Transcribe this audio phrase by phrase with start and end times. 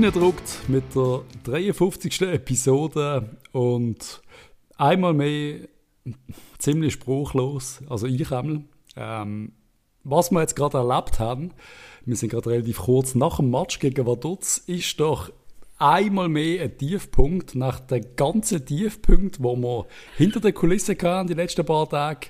[0.00, 2.22] reingedruckt mit der 53.
[2.22, 4.22] Episode und
[4.78, 5.68] einmal mehr
[6.58, 8.62] ziemlich spruchlos, also ich einmal.
[8.96, 9.52] Ähm,
[10.02, 11.50] was wir jetzt gerade erlebt haben,
[12.06, 15.30] wir sind gerade relativ kurz nach dem Match gegen Vaduz, ist doch
[15.76, 19.86] einmal mehr ein Tiefpunkt nach den ganzen Tiefpunkt, wo wir
[20.16, 22.28] hinter der Kulisse hatten die letzten paar Tage,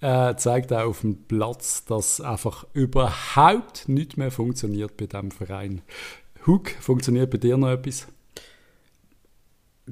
[0.00, 5.82] äh, zeigt auch auf dem Platz, dass einfach überhaupt nicht mehr funktioniert bei diesem Verein.
[6.46, 8.06] Hook, funktioniert bei dir noch etwas?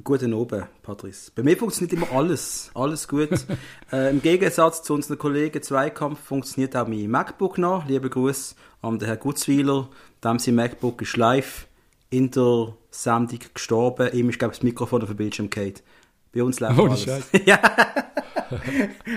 [0.05, 1.31] Guten Abend, Patrice.
[1.35, 2.71] Bei mir funktioniert immer alles.
[2.75, 3.31] Alles gut.
[3.93, 7.87] äh, Im Gegensatz zu unseren Kollegen Zweikampf funktioniert auch mein MacBook noch.
[7.87, 9.89] Liebe Gruß an den Herrn Gutzweiler.
[10.23, 11.69] Dem sein MacBook ist live
[12.11, 14.13] in der Sendung gestorben.
[14.13, 15.83] Ihm ist, glaube ich, das Mikrofon auf dem Bildschirm geht.
[16.35, 17.07] Bei uns läuft oh, alles.
[17.47, 17.59] ja.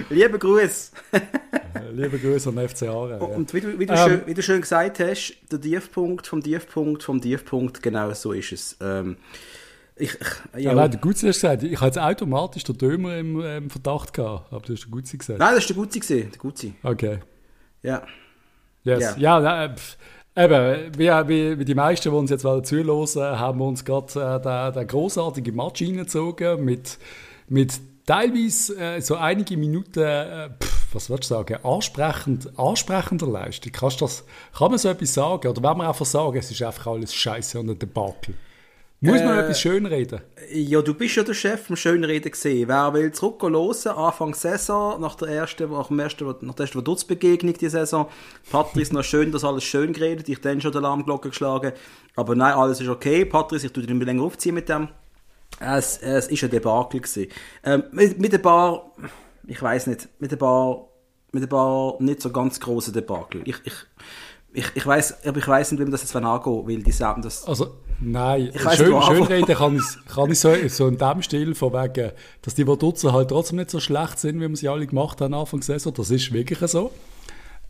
[0.10, 0.92] Liebe Gruß.
[1.94, 2.82] Liebe Grüße an FC.
[2.84, 2.92] Ja.
[2.92, 6.44] Und wie du, wie, du ähm, schön, wie du schön gesagt hast, der Tiefpunkt vom
[6.44, 8.78] Tiefpunkt vom Tiefpunkt, genau so ist es.
[8.82, 9.18] Ähm,
[9.96, 10.14] ich,
[10.58, 14.14] ich, ja, nein, der Gutzi hast gesagt, ich jetzt automatisch den Dömer im, im Verdacht
[14.14, 15.40] gehabt, aber du hast den Gutzi gesagt.
[15.40, 16.74] Nein, das ist der Gutzi gesehen, der Gutzi.
[16.84, 17.20] Okay.
[17.82, 18.04] Ja.
[18.84, 19.02] Yes.
[19.02, 19.76] Ja, ja nein,
[20.38, 24.42] Eben, wie, wie, wie die meisten, die uns jetzt zuhören, haben wir uns gerade äh,
[24.42, 26.98] den, den grossartigen Match reingezogen mit,
[27.48, 33.72] mit teilweise äh, so einige Minuten, äh, pff, was würdest du sagen, ansprechend, ansprechender Leistung.
[33.72, 34.26] Kannst das,
[34.58, 35.48] kann man so etwas sagen?
[35.48, 38.36] Oder wenn man einfach sagen, es ist einfach alles Scheiße und ein Debakel?
[39.06, 40.22] Muss man äh, etwas schönreden?
[40.52, 42.68] Ja, du bist ja der Chef vom Schönreden gesehen.
[42.68, 47.54] Wer will zurückgehen Anfang Saison, nach der ersten, nach dem ersten, nach der ersten Dutzbegegnung
[47.54, 48.08] die Saison.
[48.52, 50.30] Patrice, noch schön, dass alles schön geredet.
[50.30, 51.74] Ich dann schon die Alarmglocke geschlagen.
[52.16, 53.26] Aber nein, alles ist okay.
[53.26, 54.90] Patrice, ich tue dich nicht mehr länger aufziehen mit dem.
[55.60, 57.28] Es, es ist ein Debakel gewesen.
[57.64, 58.92] Ähm, mit, mit ein paar,
[59.48, 60.88] ich weiß nicht, mit ein paar,
[61.32, 63.42] mit ein paar nicht so ganz großen Debakel.
[63.46, 63.74] Ich, ich,
[64.56, 67.46] ich, ich weiß, aber ich weiß nicht, wem das jetzt angehen weil die sagen das.
[67.48, 71.22] Also nein, ich weiss, schön, schön reden kann ich, kann ich so, so in dem
[71.22, 72.12] Stil von wegen,
[72.42, 75.34] dass die Vaduzzer halt trotzdem nicht so schlecht sind, wie wir sie alle gemacht haben
[75.34, 75.94] Anfang der Saison.
[75.94, 76.92] Das ist wirklich so.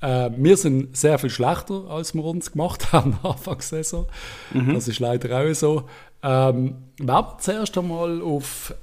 [0.01, 4.05] Äh, wir sind sehr viel schlechter, als wir uns gemacht haben Anfang der Saison.
[4.53, 4.73] Mhm.
[4.73, 5.83] Das ist leider auch so.
[6.21, 8.73] Ähm, wir zuerst einmal auf,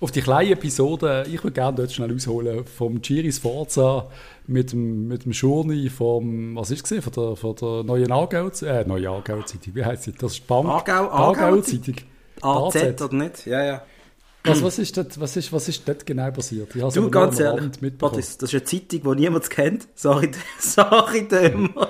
[0.00, 4.08] auf die kleine Episode, ich würde gerne dort schnell ausholen, vom Giris Forza
[4.46, 8.48] mit dem, mit dem Schurni vom, was ist es von der, von der neuen Aargau,
[8.62, 10.12] äh, neue Aargau-Zeitung, wie heißt sie?
[10.12, 11.96] Das ist Bank, Aargau, Aargau-Zeitung.
[12.40, 13.46] AZ oder nicht?
[13.46, 13.82] Ja, ja.
[14.44, 16.74] Was, was, ist dort, was, ist, was ist dort genau passiert?
[16.74, 19.88] Ich du, ganz ehrlich, das, das ist eine Zeitung, die niemand kennt.
[19.94, 21.88] Sorry, sorry, Dömer.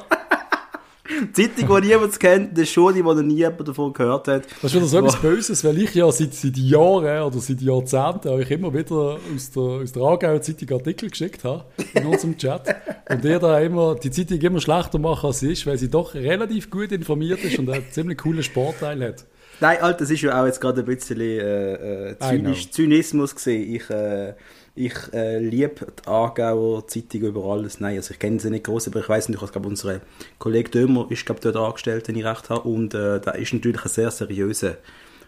[1.32, 4.46] Zeitung, die niemand kennt, eine Schule, die noch nie jemand davon gehört hat.
[4.62, 8.28] Das ist wieder so etwas Böses, weil ich ja seit, seit Jahren oder seit Jahrzehnten
[8.28, 11.64] euch immer wieder aus der, aus der Aargauer Zeitung Artikel geschickt habe
[11.94, 12.74] in unserem Chat.
[13.08, 16.14] Und ihr da immer die Zeitung immer schlechter machen, als sie ist, weil sie doch
[16.14, 19.24] relativ gut informiert ist und einen ziemlich coolen Sportteil hat.
[19.60, 23.74] Nein, Alter, das ist ja auch jetzt gerade ein bisschen äh, äh, Zynisch, Zynismus gesehen.
[23.74, 24.34] Ich, äh,
[24.74, 27.80] ich äh, liebe die Aargauer Zeitung über alles.
[27.80, 30.00] Nein, also ich kenne sie nicht groß, aber ich weiß natürlich, dass unser
[30.38, 32.68] Kollege Dömer ist glaub, dort angestellt, wenn ich recht habe.
[32.68, 34.76] Und äh, da ist natürlich ein sehr seriöser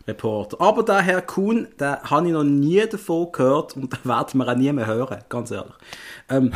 [0.07, 0.61] Reporter.
[0.61, 4.49] Aber der Herr Kuhn, den habe ich noch nie davon gehört und den werden wir
[4.49, 5.75] auch nie mehr hören, ganz ehrlich.
[6.29, 6.53] Ähm,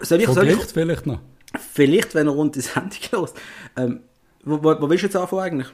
[0.00, 1.20] soll ich, soll ich, vielleicht noch.
[1.72, 3.34] Vielleicht, wenn er rund die Sendung los.
[3.76, 4.00] Ähm,
[4.42, 5.72] wo, wo, wo willst du jetzt anfangen eigentlich?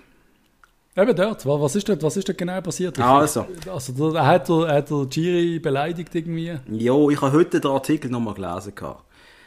[1.00, 2.98] Eben dort, was ist dort, was ist dort genau passiert?
[2.98, 3.46] Also.
[3.72, 6.58] Also, da hat er, hat er Giri beleidigt irgendwie?
[6.70, 8.74] Jo, ich habe heute den Artikel nochmal gelesen.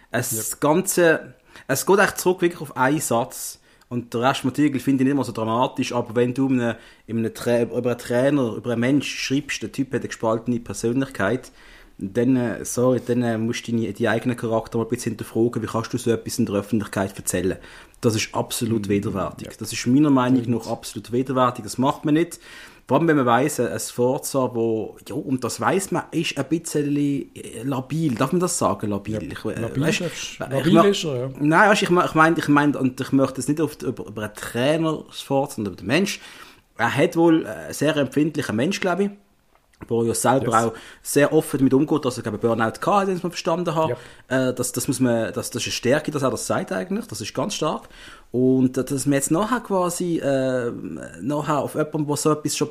[0.10, 0.62] Es yep.
[0.62, 1.34] Ganze,
[1.68, 3.60] es geht echt zurück wirklich auf einen Satz.
[3.90, 6.76] Und der Rest vom Artikel finde ich nicht mehr so dramatisch, aber wenn du einem,
[7.08, 11.52] einem über einen Trainer, über einen Mensch schreibst, der Typ hat eine gespaltene Persönlichkeit,
[11.98, 15.62] dann, äh, sorry, dann äh, musst du deine, die eigenen Charakter mal ein bisschen hinterfragen,
[15.62, 17.58] wie kannst du so etwas in der Öffentlichkeit erzählen.
[18.02, 18.92] Das ist absolut mhm.
[18.92, 19.48] widerwärtig.
[19.48, 19.54] Ja.
[19.58, 21.64] Das ist meiner Meinung nach absolut widerwärtig.
[21.64, 22.40] Das macht man nicht.
[22.86, 26.46] Vor allem, wenn man weiss, ein Forza, wo, ja, und das weiß man, ist ein
[26.50, 28.16] bisschen äh, labil.
[28.16, 29.14] Darf man das sagen, labil?
[29.14, 31.30] Ja, ich, äh, labil, weißt, ist, labil ist er, ja.
[31.40, 34.24] Nein, weißt, ich, ich meine, ich mein, und ich möchte es nicht auf, über, über
[34.24, 36.20] einen Trainer, das Forza, sondern über den Mensch.
[36.76, 39.10] Er hat wohl einen sehr empfindlichen Mensch, glaube ich
[39.88, 40.56] wo ja selber yes.
[40.56, 43.90] auch sehr offen damit umgeht, dass er glaube Burnout hatte, den man verstanden hat.
[43.90, 43.98] Yep.
[44.28, 47.08] Äh, das, das muss man, das, das ist eine Stärke, dass er das sagt eigentlich.
[47.08, 47.90] Das ist ganz stark.
[48.32, 50.72] Und äh, dass man jetzt nachher quasi äh,
[51.22, 52.70] nachher auf jemanden, der so etwas schon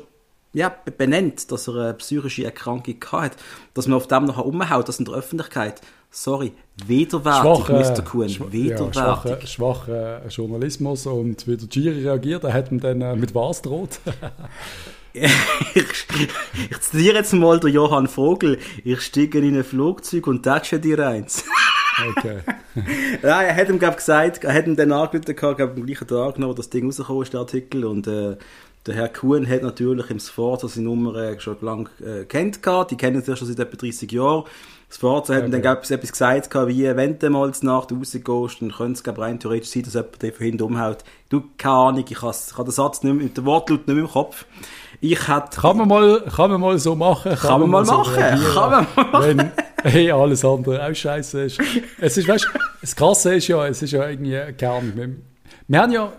[0.53, 3.31] ja, benennt, dass er eine psychische Erkrankung hat,
[3.73, 5.81] dass man auf dem nachher umhaut, das in der Öffentlichkeit,
[6.11, 6.53] sorry,
[6.85, 8.01] widerwärtig, schwache, Mr.
[8.03, 8.95] Kuhn, schwa widerwärtig.
[8.95, 13.33] Ja, schwacher schwache Journalismus und wie der Giri reagiert, er hat ihm dann äh, mit
[13.33, 13.99] was droht.
[15.13, 15.23] ich,
[16.69, 18.59] ich zitiere jetzt mal der Johann Vogel.
[18.83, 21.45] Ich steige in ein Flugzeug und tätsche dir eins.
[22.17, 22.39] Okay.
[22.75, 26.39] Nein, er hat ihm, glaube gesagt, er hat ihm dann angerufen, glaube am gleichen Tag
[26.39, 28.37] noch, wo das Ding rausgekommen ist, der Artikel, und äh,
[28.85, 32.91] der Herr Kuhn hat natürlich im Sforza seine Nummer äh, schon lange äh, kennt gehabt,
[32.91, 34.43] die kennen sich schon seit etwa 30 Jahren.
[34.89, 35.49] Sforza hat okay.
[35.49, 39.11] ihm dann etwas, etwas gesagt gehabt, wie, wenn du mal zur Nacht rausgehst, dann könnte
[39.11, 40.97] es rein theoretisch sein, dass jemand dich von hinten umhaut.
[41.29, 44.45] Du, keine Ahnung, ich habe den Satz nicht mehr, den Wortlaut nicht mehr im Kopf.
[45.03, 45.59] Ich hätte...
[45.59, 47.35] Kann man mal, kann man mal so machen?
[47.35, 49.37] Kann, kann man, mal so machen, kann man mal machen.
[49.37, 49.51] Wenn,
[49.91, 51.59] hey, alles andere auch scheiße ist.
[51.99, 52.47] Es ist, weißt,
[52.79, 55.15] das Krasse ist ja, es ist ja irgendwie, keine Ahnung,
[55.67, 56.13] wir haben ja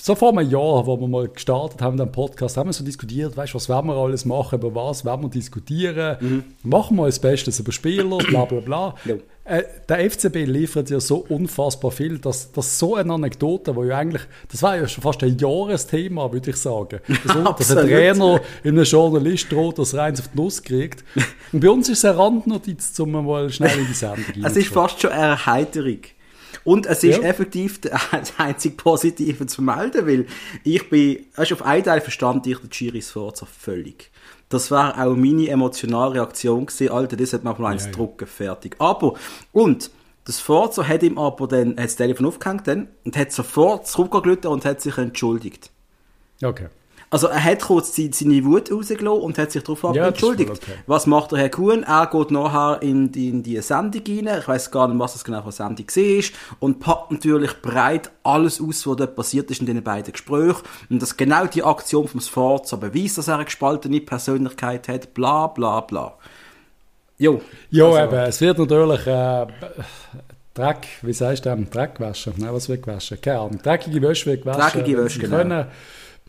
[0.00, 3.36] so vor einem Jahr, wo wir mal gestartet haben, den Podcast, haben wir so diskutiert,
[3.36, 6.44] weißt du, was werden wir alles machen, über was werden wir diskutieren, mhm.
[6.64, 8.94] machen wir das Beste über Spieler, bla bla bla.
[9.04, 9.14] Ja.
[9.48, 13.96] Äh, der FCB liefert ja so unfassbar viel, dass das so eine Anekdote, wo ja
[13.96, 14.22] eigentlich,
[14.52, 17.00] das war ja schon fast ein Jahresthema, würde ich sagen.
[17.24, 21.02] Dass, dass ein Trainer in einem Journalist droht, dass er eins auf die Nuss kriegt.
[21.52, 24.68] Und bei uns ist es eine Randnotiz, um mal schnell in die Sendung Es ist
[24.68, 26.00] fast schon eine Erheiterung.
[26.64, 27.22] Und es ist ja.
[27.22, 30.26] effektiv das einzig Positive zu melden, weil
[30.64, 34.10] ich bin, also auf einen Teil verstand ich den Giri Sforza völlig.
[34.48, 36.90] Das war auch meine emotionale Reaktion gewesen.
[36.90, 38.76] Alter, das hat man mal eins ja, drucken, fertig.
[38.78, 39.14] Aber,
[39.52, 39.90] und,
[40.24, 44.46] das Forza hat ihm aber dann, hat das Telefon aufgehängt dann, und hat sofort zurückgelötet
[44.46, 45.70] und hat sich entschuldigt.
[46.42, 46.68] Okay.
[47.10, 50.50] Also er hat kurz seine Wut rausgelassen und hat sich darauf ja, entschuldigt.
[50.50, 50.72] Okay.
[50.86, 51.82] Was macht der Herr Kuhn?
[51.82, 55.24] Er geht nachher in die, in die Sendung rein, ich weiß gar nicht, was das
[55.24, 56.24] genau für eine Sendung war,
[56.60, 60.62] und packt natürlich breit alles aus, was dort passiert ist in den beiden Gesprächen.
[60.90, 65.46] Und dass genau die Aktion vom Sforza beweist, dass er eine gespaltene Persönlichkeit hat, bla
[65.46, 66.14] bla bla.
[67.16, 67.40] Jo.
[67.70, 69.06] Jo, also, eben, es wird natürlich...
[69.06, 69.46] Äh,
[70.54, 72.34] Dreck, wie sagst du, Dreck waschen?
[72.36, 73.20] Nein, was wird gewaschen?
[73.20, 73.60] Keine Ahnung.
[73.62, 74.60] Dreckige Wäsche wird gewaschen.
[74.60, 75.36] Dreckige Wäsche, genau.
[75.36, 75.66] Können,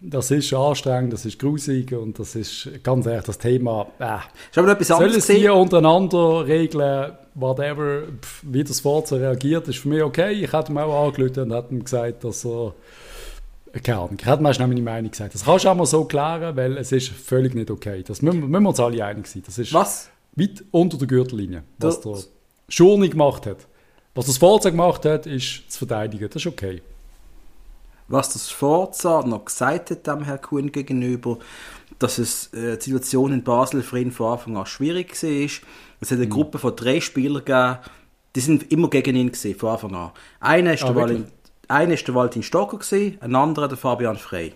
[0.02, 3.88] das ist anstrengend, das ist grusig und das ist ganz ehrlich das Thema.
[4.00, 4.18] Äh,
[4.50, 4.88] ist aber etwas.
[4.88, 8.04] Sollen sie untereinander regeln, whatever,
[8.44, 10.32] wie das Forza reagiert, ist für mich okay.
[10.32, 12.74] Ich hätte ihm auch angelötet und hätte ihm gesagt, dass er.
[13.84, 15.36] Keine Ahnung, ich hätte mir schnell meine Meinung gesagt.
[15.36, 18.04] Das kannst du auch mal so klären, weil es ist völlig nicht okay.
[18.06, 19.44] Das müssen, müssen wir uns alle einig sein.
[19.46, 20.10] Das ist was?
[20.36, 22.32] weit unter der Gürtellinie, was das, der
[22.70, 23.68] Schurni gemacht hat.
[24.16, 26.28] Was das Forza gemacht hat, ist zu verteidigen.
[26.28, 26.82] Das ist okay
[28.10, 31.38] was das Forza noch gesagt hat dem Herrn Kuhn gegenüber,
[32.00, 35.30] dass es äh, die Situation in Basel für ihn von Anfang an schwierig war.
[36.02, 36.32] Es hat eine mhm.
[36.32, 37.78] Gruppe von drei Spielern gegeben,
[38.36, 40.12] die sind immer gegen ihn gewesen, von Anfang an.
[40.40, 41.28] Einer ist, ah, der, Valin,
[41.68, 44.54] einer ist der Valentin Stocker gewesen, ein anderer der Fabian Frey.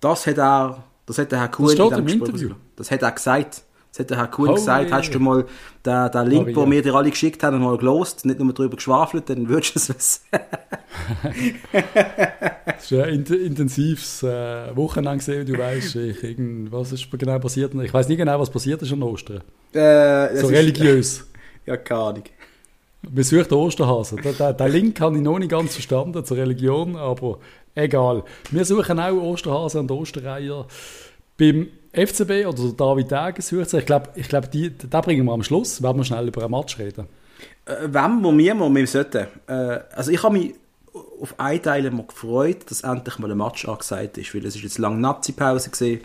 [0.00, 2.50] Das hat er, das hat der Herr Kuhn in dem Interview.
[2.76, 3.64] Das hat er gesagt.
[3.98, 4.92] Das hat der Herr Kuhn oh, gesagt.
[4.92, 5.44] Hast du mal
[5.84, 9.28] den, den Link, den wir dir alle geschickt haben, mal gelost, nicht nur darüber geschwafelt,
[9.28, 10.20] dann würdest du es wissen.
[12.64, 16.36] das ist ein intensives äh, Wochenende gesehen, du weißt, ich,
[16.70, 17.74] was ist genau passiert.
[17.74, 19.40] Ich weiß nicht genau, was passiert ist an Ostern.
[19.72, 21.18] Äh, so religiös.
[21.18, 21.26] Ist,
[21.66, 22.24] ja, keine Ahnung.
[23.02, 24.22] Besucht den Osterhasen.
[24.22, 27.40] Den, den, den Link habe ich noch nicht ganz verstanden zur Religion, aber
[27.74, 28.22] egal.
[28.52, 30.66] Wir suchen auch Osterhasen und Osterreiher
[31.36, 31.68] beim
[32.06, 34.48] FCB oder David Degen sucht Ich glaube, ich glaub,
[34.90, 37.06] da bringen wir am Schluss, wenn wir schnell über einen Match reden.
[37.64, 39.26] Äh, wenn wir mir mal, wir sollten.
[39.46, 40.54] Äh, also ich habe mich
[41.20, 44.62] auf einen Teil immer gefreut, dass endlich mal ein Match angesagt ist, weil es ist
[44.62, 46.00] jetzt lange Nazi-Pause gesehen,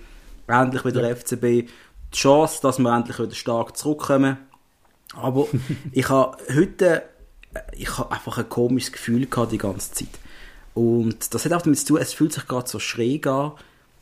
[0.48, 1.16] endlich wieder ja.
[1.16, 1.68] FCB, die
[2.12, 4.38] Chance, dass wir endlich wieder stark zurückkommen.
[5.16, 5.48] Aber
[5.92, 7.04] ich habe heute,
[7.54, 10.20] äh, ich habe einfach ein komisches Gefühl gehabt die ganze Zeit.
[10.74, 13.54] Und das hat auch damit zu tun, es fühlt sich gerade so schräg an,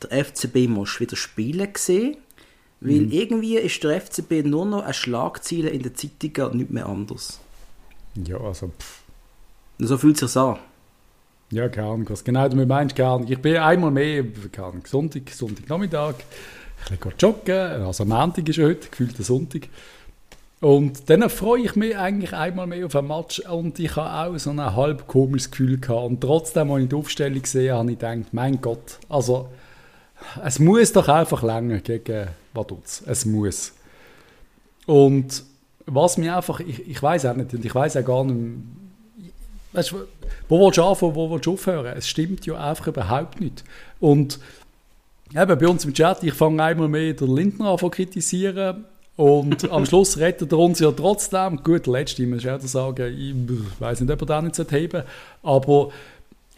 [0.04, 2.18] der FCB muss wieder spielen sehen,
[2.80, 3.12] weil mhm.
[3.12, 7.40] irgendwie ist der FCB nur noch ein Schlagziele in den Zeitungen und nicht mehr anders.
[8.16, 9.02] Ja, also pff.
[9.80, 10.60] So fühlt es sich an.
[11.50, 11.68] Ja,
[12.08, 13.28] was genau du meinst, Ahnung.
[13.28, 14.24] Ich bin einmal mehr,
[14.58, 16.16] Ahnung, Sonntag, Sonntagnachmittag,
[16.92, 19.68] ich gehe joggen, also Montag ist heute, gefühlt der Sonntag.
[20.62, 24.38] Und dann freue ich mich eigentlich einmal mehr auf ein Match und ich habe auch
[24.38, 26.06] so ein halb komisches Gefühl gehabt.
[26.06, 29.50] Und trotzdem, als ich die Aufstellung gesehen habe, habe ich gedacht, mein Gott, also
[30.44, 33.04] es muss doch einfach länger gegen Vaduz.
[33.06, 33.74] Es muss.
[34.86, 35.44] Und
[35.86, 38.58] was mir einfach, ich, ich weiß auch nicht, und ich weiß auch gar nicht,
[39.74, 39.96] weißt,
[40.50, 41.98] wo willst du anfangen, wo willst du aufhören?
[41.98, 43.64] Es stimmt ja einfach überhaupt nicht.
[44.00, 44.40] Und
[45.34, 48.86] eben bei uns im Chat, ich fange einmal mehr den Lindner an zu kritisieren
[49.16, 51.64] und am Schluss rettet er uns ja trotzdem.
[51.64, 55.04] Gut, letzte, muss ich auch sagen, ich weiß nicht, ob er da nicht heben
[55.44, 55.90] aber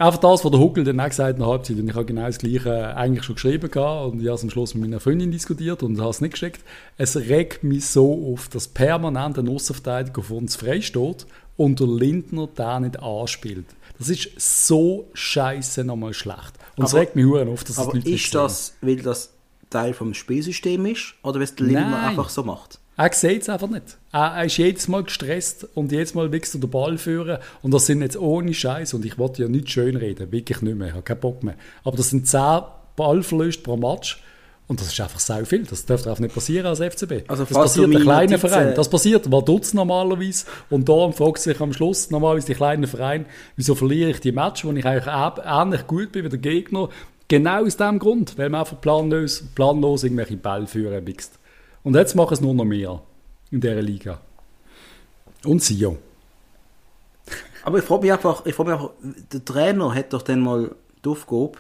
[0.04, 1.78] Einfach das, was der Huckel dann auch gesagt hat in der Halbzeit.
[1.78, 4.50] Und ich habe genau das Gleiche eigentlich schon geschrieben gehabt und ich habe es am
[4.50, 6.60] Schluss mit meiner Freundin diskutiert und habe es nicht geschickt.
[6.98, 12.50] Es regt mich so auf, dass permanent ein Außenverteidiger von uns freisteht und der Lindner
[12.54, 13.68] da nicht anspielt.
[13.98, 16.52] Das ist so scheiße nochmal schlecht.
[16.76, 19.32] Und es regt mich auf, dass aber das ist das, weil das
[19.70, 22.10] Teil vom Spielsystem ist oder weil es der Lindner Nein.
[22.10, 22.78] einfach so macht?
[22.96, 23.98] Er sieht es einfach nicht.
[24.12, 27.40] Er, er, ist jedes Mal gestresst und jedes Mal wächst er den Ball führen.
[27.62, 28.94] Und das sind jetzt ohne Scheiß.
[28.94, 30.90] Und ich wollte ja nicht schön reden, wirklich nicht mehr.
[30.90, 31.56] Ich habe keinen Bock mehr.
[31.84, 32.62] Aber das sind 10
[32.96, 34.22] Ballverluste pro Match.
[34.68, 35.64] Und das ist einfach sehr viel.
[35.66, 37.28] Das darf einfach nicht passieren als FCB.
[37.28, 38.76] Also das passiert du ein meine kleiner Notizen- Verein.
[38.76, 40.46] Das passiert Vaduz normalerweise.
[40.70, 44.64] Und da fragt sich am Schluss normalerweise die kleinen Vereine, wieso verliere ich die Match,
[44.64, 45.14] wo ich eigentlich
[45.46, 46.90] ähnlich gut bin wie der Gegner.
[47.28, 51.40] Genau aus dem Grund, weil man einfach planlos, planlos irgendwelche Bälle führen wächst.
[51.84, 53.02] Und jetzt machen es nur noch mehr
[53.52, 54.20] in dieser Liga.
[55.44, 55.98] Und Sio.
[57.64, 58.94] Aber ich frage mich einfach, ich frage mich einfach,
[59.32, 60.76] der Trainer hat doch dann mal
[61.06, 61.54] Aufgabe,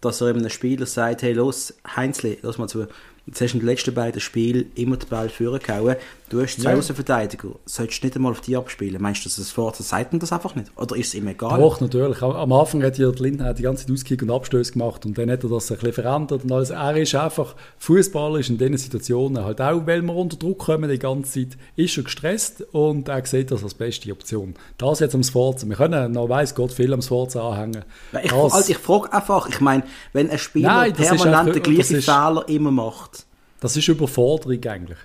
[0.00, 2.86] dass er einem Spieler sagt, hey los, Heinzli, lass mal zu,
[3.26, 5.96] jetzt hast du in den letzten beiden Spielen immer den Ball führen gehauen,
[6.28, 6.76] du hast zwei Ja.
[6.78, 9.00] Außenverteidiger, solltest du nicht einmal auf die abspielen.
[9.00, 10.70] Meinst du, dass das Vater sagt ihm das einfach nicht?
[10.76, 11.58] Oder ist es ihm egal?
[11.60, 12.22] Doch, natürlich.
[12.22, 15.30] Am- Anfang hat ja die Lindner die ganze Zeit Auskick und Abstöße gemacht und dann
[15.30, 16.70] hat er das ein bisschen verändert und alles.
[16.70, 20.98] Er ist einfach, Fußballer in diesen Situationen halt auch, weil wir unter Druck kommen die
[20.98, 24.54] ganze Zeit, ist er gestresst und er sieht das als beste Option.
[24.78, 25.66] Das jetzt am Sforza.
[25.68, 27.84] Wir können noch, weiss Gott, viel am Sforza anhängen.
[28.22, 29.82] Ich, also ich frage einfach, ich meine,
[30.12, 33.24] wenn ein Spieler Nein, permanent den gleichen Fehler immer macht,
[33.60, 34.98] das ist Überforderung eigentlich.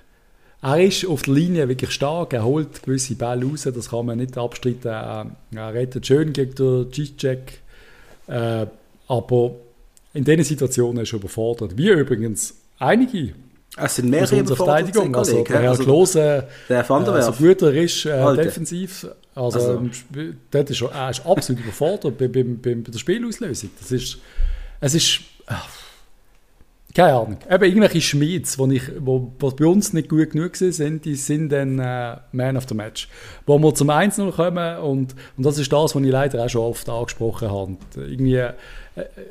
[0.64, 4.16] Er ist auf der Linie wirklich stark, er holt gewisse Bälle raus, das kann man
[4.16, 4.88] nicht abstreiten.
[4.88, 7.60] Er, er rettet schön gegen den G-Check,
[8.28, 8.66] äh,
[9.06, 9.50] aber
[10.14, 11.76] in diesen Situationen ist er überfordert.
[11.76, 13.34] Wie übrigens einige
[13.76, 15.14] es sind mehrere Verteidigung.
[15.16, 17.38] Also der Herr also, Klose, der Van der äh, so Werf.
[17.38, 18.44] gut er ist, äh, Alter.
[18.44, 22.98] defensiv, also, Also- Sp- dort ist er, er ist absolut überfordert bei, bei, bei, der
[22.98, 23.70] Spielauslösung.
[23.80, 24.18] Das ist,
[24.80, 25.20] es ist,
[26.94, 27.38] keine Ahnung.
[27.50, 31.80] Eben irgendwelche Schmieds, die wo, wo bei uns nicht gut genug sind, die sind dann
[31.80, 33.08] äh, Man of the Match.
[33.46, 36.62] Wo wir zum 1-0 kommen und, und das ist das, was ich leider auch schon
[36.62, 37.64] oft angesprochen habe.
[37.64, 38.54] Und irgendwie, äh,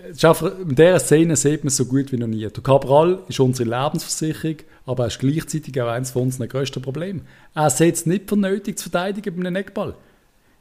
[0.06, 2.46] in dieser Szene sieht man es so gut wie noch nie.
[2.46, 7.22] Der Cabral ist unsere Lebensversicherung, aber er ist gleichzeitig auch eines von unseren grössten Problemen.
[7.56, 9.96] Er sieht es nicht für nötig zu verteidigen bei einem Eckball.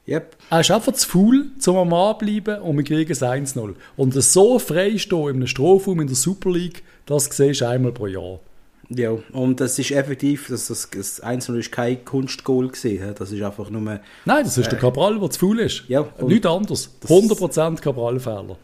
[0.07, 0.37] Yep.
[0.51, 3.75] Er ist einfach zu faul, zum am Anbleiben und wir kriegen es 1-0.
[3.97, 7.93] Und so frei stehen in einem Strafraum in der Super League, das siehst du einmal
[7.93, 8.41] pro Jahr.
[8.89, 13.13] Ja, und das ist effektiv, das, das, das Einzelne ist kein Kunstgoal gewesen, hä?
[13.17, 15.85] das ist einfach nur, Nein, das ist der Cabral, der zu faul ist.
[15.89, 16.91] Ja, Nichts anderes.
[17.09, 18.57] 100% Cabral-Fehler.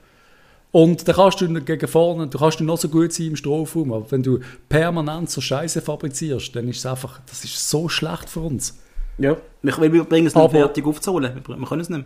[0.71, 4.11] Und da kannst du gegen vorne, du kannst noch so gut sein im Strafraum, aber
[4.11, 8.41] wenn du permanent so Scheiße fabrizierst, dann ist es einfach, das ist so schlecht für
[8.41, 8.77] uns.
[9.17, 12.05] ja, wir, wir bringen es nicht Aber- fertig aufzuholen, wir, wir können es nicht.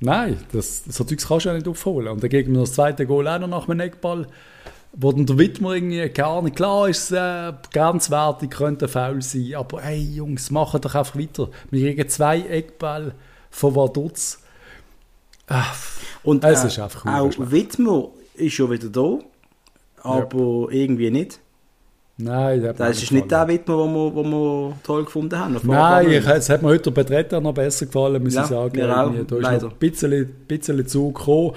[0.00, 2.08] Nein, das, so Zeugs kannst du ja nicht aufholen.
[2.08, 4.26] Und dann gegen wir das zweite Goal auch noch nach dem Eckball,
[4.96, 9.54] wo dann der Wittmer irgendwie, keine Ahnung, klar ist es äh, grenzwertig, könnte faul sein,
[9.56, 11.48] aber hey Jungs, machen doch einfach weiter.
[11.70, 13.12] Wir kriegen zwei Eckball
[13.50, 14.38] von Vaduz.
[15.48, 15.64] Ah,
[16.22, 17.50] Und Es äh, ist einfach auch schlecht.
[17.50, 19.18] Wittmer ist schon wieder da,
[20.02, 21.38] aber irgendwie nicht.
[22.16, 23.48] nein, mir Das ist nicht der.
[23.48, 25.58] Wittmer, den wir, den wir toll gefunden haben.
[25.64, 28.76] Nein, ich, es hat mir heute der Betreten noch besser gefallen, muss Ja, ich sagen.
[28.76, 29.64] mir auch, Da ist leider.
[29.66, 31.52] noch ein bisschen, bisschen zu gekommen.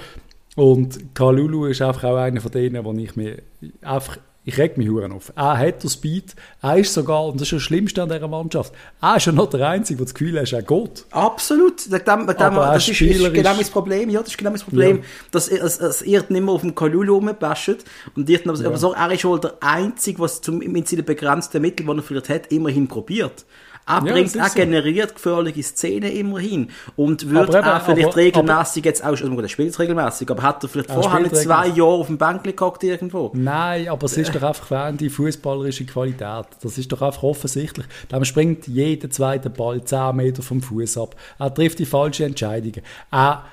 [0.57, 3.43] Und Kalulu ist einfach auch einer von denen, wo ich mir
[3.83, 5.31] einfach, ich reg mich hure auf.
[5.35, 6.33] Er hat den Speed,
[6.63, 9.51] er ist sogar, und das ist das Schlimmste an dieser Mannschaft, er ist ja noch
[9.51, 11.05] der Einzige, der das Gefühl hat, er geht.
[11.11, 11.85] Absolut.
[11.91, 14.09] Dem, dem, das ist, ist genau mein Problem.
[14.09, 14.97] Ja, das ist genau mein Problem.
[14.97, 15.03] Ja.
[15.29, 17.77] Dass, dass, dass ihr nicht mehr auf dem Kalulu rumbascht.
[18.15, 21.61] Und ihr aber, aber so, er ist wohl der Einzige, was zum, mit seinen begrenzten
[21.61, 23.45] Mitteln, die er vielleicht hat, immerhin probiert.
[23.87, 26.69] Er Ja, bringt, das er generiert gefährliche Szenen immerhin.
[26.97, 30.61] Und wird Aber er vielleicht aber- regelmäßig jetzt auch, also er spielt regelmäßig, aber hat
[30.63, 31.77] er vielleicht Er vorher zwei regelmäßig.
[31.77, 33.31] Jahre auf dem Bänkli gehockt irgendwo?
[33.33, 36.45] Nein, aber es ist doch einfach fehlende fußballerische Qualität.
[36.61, 37.85] Das ist doch einfach offensichtlich.
[38.11, 41.15] Dem springt jeder zweite Ball 10 Meter vom Fuß ab.
[41.39, 42.81] Er trifft die falschen Entscheidungen.
[43.11, 43.45] Er,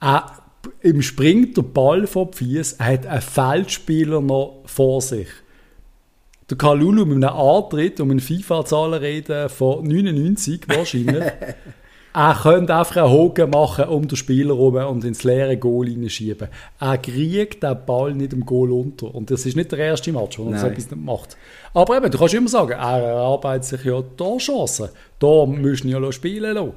[0.00, 0.32] er,
[0.82, 2.74] ihm springt der Ball vom Fuß.
[2.74, 5.28] Er hat einen Feldspieler noch vor sich.
[6.50, 11.24] Der Kalulu mit einem Antritt, um eine FIFA-Zahlen reden, von 99 wahrscheinlich.
[12.14, 16.48] er könnte einfach einen Hogen machen um den Spieler herum und ins leere Goal hineinschieben.
[16.80, 19.14] Er kriegt den Ball nicht im Goal unter.
[19.14, 21.36] Und das ist nicht der erste Match, wo er so etwas nicht macht.
[21.74, 24.88] Aber eben, du kannst immer sagen, er erarbeitet sich ja da Chancen.
[25.18, 26.72] Da müssen wir ja spielen lassen.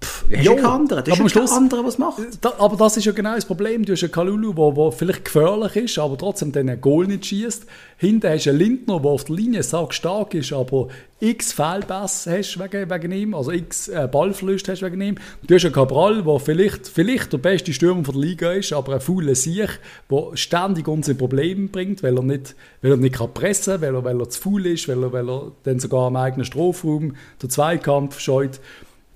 [0.00, 1.02] Pff, Das ist jo, ja kein anderer.
[1.02, 2.18] Das aber kein Schluss- anderer, was macht.
[2.40, 3.84] da, aber das ist ja genau das Problem.
[3.84, 7.66] Du hast einen Kalulu, der, vielleicht gefährlich ist, aber trotzdem den Goal nicht schießt.
[7.96, 10.88] Hinten hast du einen Lindner, der auf der Linie stark ist, aber
[11.20, 15.16] x Fehlpässe hast wegen, wegen ihm, also x äh, Ballverluste hast wegen ihm.
[15.46, 19.00] Du hast einen Cabral, der vielleicht, vielleicht der beste Stürmer der Liga ist, aber ein
[19.00, 23.34] fauler Sieg, der ständig uns in Probleme bringt, weil er nicht, weil er nicht kann
[23.34, 26.06] pressen kann, weil er, weil er zu faul ist, weil er, weil er dann sogar
[26.06, 28.60] am eigenen Strafraum den Zweikampf scheut.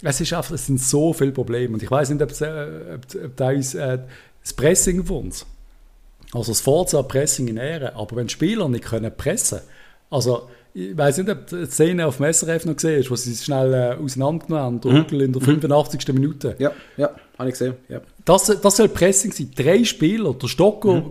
[0.03, 1.75] Es, ist einfach, es sind so viele Probleme.
[1.75, 3.99] Und ich weiß nicht, ob, es, äh, ob, ob da uns, äh,
[4.41, 5.47] das Pressing von uns,
[6.33, 9.61] also das Forza Pressing in Ehre, aber wenn Spieler nicht können pressen,
[10.11, 10.49] also
[10.79, 13.33] ich weiß nicht, ob du die Szene auf dem SRF noch gesehen hast, wo sie
[13.33, 16.15] es schnell äh, auseinandergenommen haben, der Hügel in der 85.
[16.15, 16.55] Minute.
[16.59, 17.75] Ja, ja, habe ich gesehen.
[17.89, 18.01] Ja.
[18.25, 19.51] Das, das soll Pressing sein.
[19.57, 21.03] Drei Spieler, der Stocker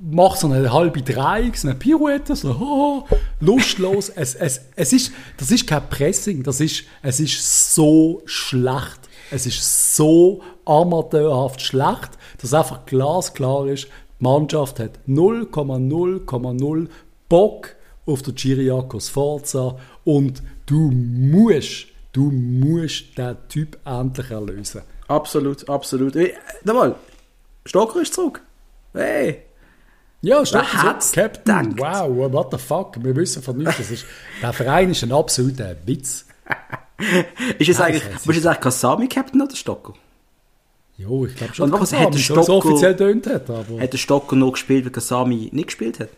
[0.00, 4.08] macht so eine halbe Drehung, so eine Pirouette, so oh, lustlos.
[4.14, 9.00] es, es, es ist, das ist kein Pressing, das ist, es ist so schlecht.
[9.30, 12.10] Es ist so amateurhaft schlecht,
[12.40, 13.84] dass einfach glasklar ist,
[14.18, 16.88] die Mannschaft hat 0,0,0
[17.28, 17.76] Bock
[18.10, 24.82] auf den Chiriakos Forza und du musst, du musst den Typ endlich erlösen.
[25.08, 26.14] Absolut, absolut.
[26.64, 26.94] Nochmal,
[27.66, 28.42] Stocker ist zurück.
[28.92, 29.42] Hey,
[30.22, 30.72] Ja, stimmt.
[30.82, 31.74] Hat's Captain.
[31.76, 32.08] gedacht?
[32.08, 33.02] Wow, what the fuck?
[33.02, 33.76] Wir wissen von nichts.
[33.78, 34.04] Das ist,
[34.42, 36.26] der Verein ist ein absoluter Witz.
[37.58, 39.94] ist Ja, eigentlich, musst du jetzt eigentlich Kasami Captain oder Stocker?
[40.98, 43.48] Jo, ich glaube schon, Und was hat der so Stocker- offiziell tönt hat.
[43.48, 46.10] Aber Hat der Stocker noch gespielt, weil Kasami nicht gespielt hat?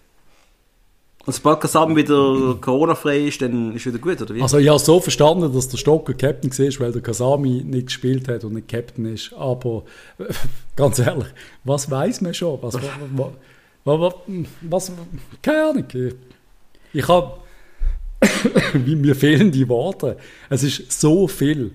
[1.24, 4.42] Und sobald Kasami wieder Corona-frei ist, dann ist wieder gut, oder wie?
[4.42, 8.26] also ich habe so verstanden, dass der Stocker Captain war, weil der Kasami nicht gespielt
[8.26, 9.32] hat und nicht Captain ist.
[9.34, 9.84] Aber
[10.76, 11.28] ganz ehrlich,
[11.62, 12.58] was weiß man schon?
[12.60, 13.32] Was, was,
[13.84, 14.12] was,
[14.62, 14.92] was,
[15.40, 15.86] keine Ahnung.
[16.92, 17.36] Ich, habe,
[18.84, 20.16] mir fehlen die Worte.
[20.50, 21.70] Es ist so viel,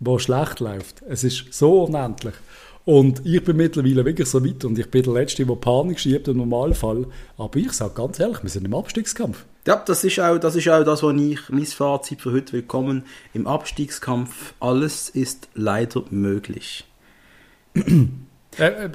[0.00, 1.02] was schlecht läuft.
[1.08, 2.34] Es ist so unendlich.
[2.88, 6.26] Und ich bin mittlerweile wirklich so weit und ich bin der Letzte, der Panik schiebt
[6.26, 7.04] im Normalfall.
[7.36, 9.44] Aber ich sage ganz ehrlich, wir sind im Abstiegskampf.
[9.66, 13.02] Ja, das ist auch das, ist auch das was ich, mein Fazit für heute willkommen
[13.34, 14.54] im Abstiegskampf.
[14.58, 16.86] Alles ist leider möglich.
[18.58, 18.90] Äh, äh,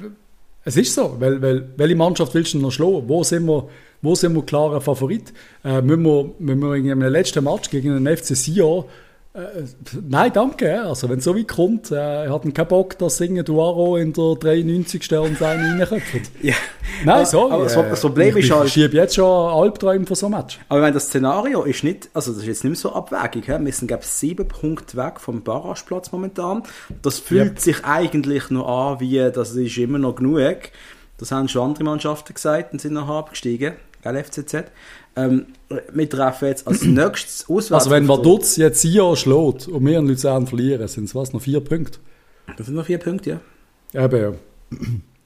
[0.64, 3.04] es ist so, weil, weil, welche Mannschaft willst du noch schlagen?
[3.06, 3.68] Wo sind wir,
[4.02, 5.32] wo sind wir klarer Favorit?
[5.64, 8.84] Äh, müssen, wir, müssen wir in einem letzten Match gegen den FC Sion
[9.34, 9.64] äh,
[10.08, 10.82] nein, danke.
[10.82, 14.36] Also, wenn es so weit kommt, äh, hat keinen Bock, dass Singen Duaro in der
[14.36, 15.12] 93.
[15.18, 16.30] und einen reinköpft.
[16.42, 16.54] Ja.
[17.04, 17.52] Nein, sorry.
[17.52, 20.26] aber das- äh, das Problem ich, ist halt- Ich schiebe jetzt schon Albträume von so
[20.26, 20.60] einem Match.
[20.68, 23.48] Aber ich meine, das Szenario ist nicht, also das ist jetzt nicht mehr so abwägig.
[23.48, 23.58] hä?
[23.60, 26.62] Wir sind, glaube ich, sieben Punkte weg vom Barrageplatz momentan.
[27.02, 27.60] Das fühlt Ja.
[27.60, 30.56] sich eigentlich noch an, wie, das ist immer noch genug.
[31.18, 33.74] Das haben schon andere Mannschaften gesagt und sind noch abgestiegen.
[34.02, 34.64] Gell, FCZ?
[35.16, 35.46] Ähm,
[35.92, 37.84] wir treffen jetzt als nächstes auswärts.
[37.84, 41.42] Also, wenn Vaduz jetzt Sion schlägt und wir in Luzern verlieren, sind es was, noch
[41.42, 41.98] vier Punkte?
[42.56, 43.40] Das sind noch vier Punkte,
[43.92, 44.04] ja.
[44.04, 44.32] Eben, ja.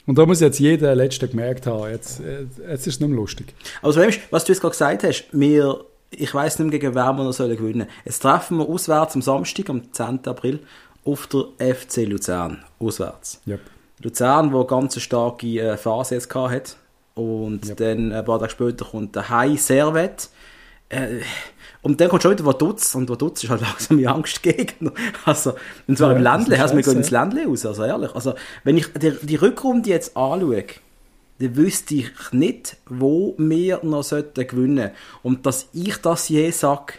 [0.07, 3.55] Und da muss jetzt jeder Letzte gemerkt haben, jetzt, jetzt ist es nicht mehr lustig.
[3.83, 7.17] Aber ist, was du jetzt gerade gesagt hast, wir, ich weiss nicht mehr, gegen wen
[7.17, 10.27] wir noch sollen gewinnen Jetzt treffen wir auswärts am Samstag, am 10.
[10.27, 10.61] April,
[11.05, 12.65] auf der FC Luzern.
[12.79, 13.41] Auswärts.
[13.47, 13.61] Yep.
[14.03, 16.77] Luzern, wo eine ganz starke äh, Phase jetzt gehabt hat.
[17.19, 17.75] Und Ja.
[17.75, 20.31] dann ein paar Tage später kommt der Hai Servet.
[20.89, 21.21] Äh,
[21.83, 22.95] und dann kommt schon wieder Vaduz.
[22.95, 24.93] Und Vaduz ist halt langsam mein Angstgegner.
[25.25, 25.55] Also,
[25.89, 28.15] und zwar Ja, im Ländle, also wir gehen ins Ländle raus, also ehrlich.
[28.15, 30.65] Also, wenn ich die, die Rückrunde jetzt anschaue,
[31.41, 34.91] dann wüsste ich nicht, wo wir noch sollten gewinnen
[35.23, 36.95] Und dass ich das je sage,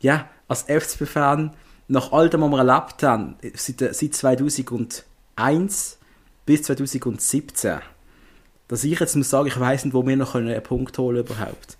[0.00, 1.52] ja, als FCB-Fan,
[1.88, 5.98] nach all dem, was wir erlebt haben, seit, seit 2001
[6.46, 7.80] bis 2017,
[8.68, 11.76] dass ich jetzt muss sagen, ich weiß nicht, wo wir noch einen Punkt holen überhaupt.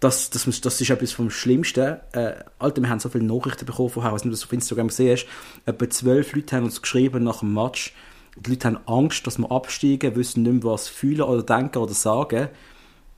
[0.00, 1.96] Das, das, das ist etwas vom Schlimmsten.
[2.12, 5.26] Äh, Alter, wir haben so viele Nachrichten bekommen vorher, was du das auf Instagram hast.
[5.64, 7.94] Etwa zwölf Leute haben uns geschrieben nach dem Match.
[8.36, 11.94] Die Leute haben Angst, dass wir absteigen, wissen nicht mehr, was fühlen oder denken oder
[11.94, 12.48] sagen.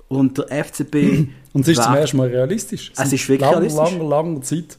[0.07, 1.29] Und der FCB...
[1.53, 2.93] Und es ist zum ersten Mal realistisch.
[2.93, 3.93] Es Seit ist wirklich langer, realistisch.
[3.93, 4.79] langer, langer Zeit.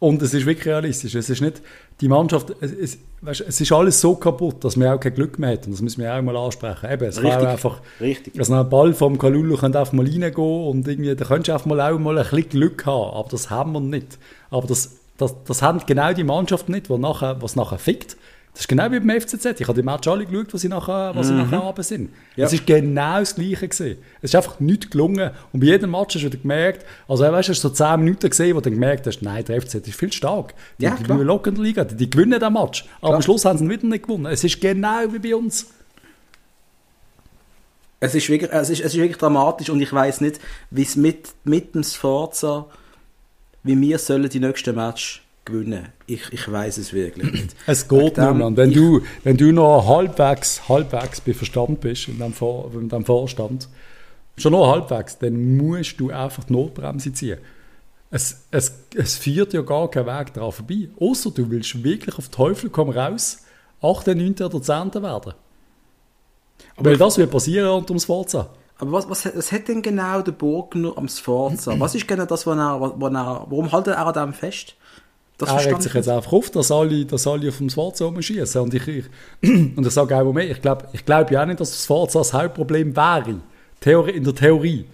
[0.00, 1.16] Und es ist wirklich realistisch.
[1.16, 1.60] Es ist nicht,
[2.00, 5.40] die Mannschaft, es, es, weißt, es ist alles so kaputt, dass wir auch kein Glück
[5.40, 5.72] mehr hätten.
[5.72, 6.88] Das müssen wir auch mal ansprechen.
[6.88, 7.32] Eben, es Richtig.
[7.34, 8.38] auch einfach, Richtig.
[8.38, 11.66] also ein Ball vom Kalulu könnte einfach mal reingehen und irgendwie, da könntest du einfach
[11.66, 13.16] mal auch mal ein bisschen Glück haben.
[13.16, 14.18] Aber das haben wir nicht.
[14.50, 18.16] Aber das, das, das haben genau die Mannschaft nicht, die nachher, was nachher fickt.
[18.58, 19.60] Das ist genau wie beim FCZ.
[19.60, 22.10] Ich habe die Match alle geschaut, was sie nachher, was sie nachher runter sind.
[22.34, 22.44] Ja.
[22.44, 23.98] Es ist genau das Gleiche gesehen.
[24.20, 25.30] Es ist einfach nichts gelungen.
[25.52, 28.28] Und bei jedem Match hast du wieder gemerkt, also weißt, du hast so 10 Minuten
[28.28, 30.54] gesehen, wo du dann gemerkt hast, nein, der FCZ ist viel stark.
[30.76, 32.84] Die, Ja, die in der Liga, die, die gewinnen den Match.
[32.96, 33.14] Aber Klar.
[33.14, 34.26] am Schluss haben sie ihn wieder nicht gewonnen.
[34.26, 35.68] Es ist genau wie bei uns.
[38.00, 40.40] Es ist wirklich, es ist, es ist wirklich dramatisch und ich weiß nicht,
[40.72, 42.66] wie es mit, mit dem Sforza,
[43.62, 45.88] wie wir sollen die nächsten Match gewinnen.
[46.06, 47.56] Ich, ich weiß es wirklich nicht.
[47.66, 48.40] Es geht nicht dem.
[48.42, 52.70] Und wenn, ich- du, wenn du noch halbwegs, halbwegs bei Verstand bist, in deinem, Vor
[52.74, 53.68] in deinem Vorstand,
[54.36, 57.38] schon noch halbwegs, dann musst du einfach die Notbremse ziehen.
[58.10, 60.88] Es, es, es führt ja gar keinen Weg daran vorbei.
[60.98, 63.42] Außer du willst wirklich auf Teufel komm raus,
[63.82, 64.34] 8., 9.
[64.44, 64.94] oder 10.
[65.02, 65.34] werden.
[66.76, 68.48] Weil das wird passieren unter dem Sforza.
[68.78, 71.78] Aber was, was, was hat denn genau der Burgner am Sforza?
[71.80, 74.76] Was ist genau das, was er, was er, warum hält er an dem fest?
[75.38, 78.04] Das er regt sich ich jetzt einfach auf, dass alle, dass alle auf dem Sforza
[78.04, 78.60] rumschießen.
[78.60, 79.04] Und ich, ich,
[79.42, 82.18] und ich sage auch mehr, ich glaube ich glaub ja auch nicht, dass das Sforza
[82.18, 83.36] das Hauptproblem wäre.
[83.80, 84.86] Theorie, in der Theorie.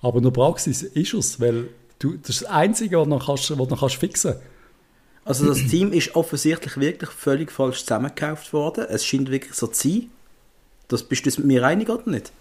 [0.00, 1.68] Aber in der Praxis ist es, weil
[2.00, 4.34] du, das ist das Einzige, was du noch kannst, was du noch kannst fixen
[5.24, 8.86] Also das Team ist offensichtlich wirklich völlig falsch zusammengekauft worden.
[8.88, 10.10] Es scheint wirklich so zu sein.
[10.88, 12.32] Das bist du mit mir einig oder nicht?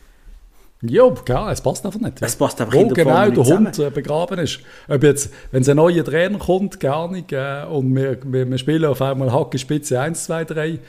[0.84, 2.22] Ja, klar, es passt einfach nicht.
[2.22, 3.68] Es passt einfach Wo genau der zusammen.
[3.68, 4.60] Hund äh, begraben ist.
[4.88, 8.58] Ob jetzt, wenn es ein neuer Trainer kommt, gar nicht, äh, und wir, wir, wir
[8.58, 10.80] spielen auf einmal Hacke Spitze 1, 2, 3,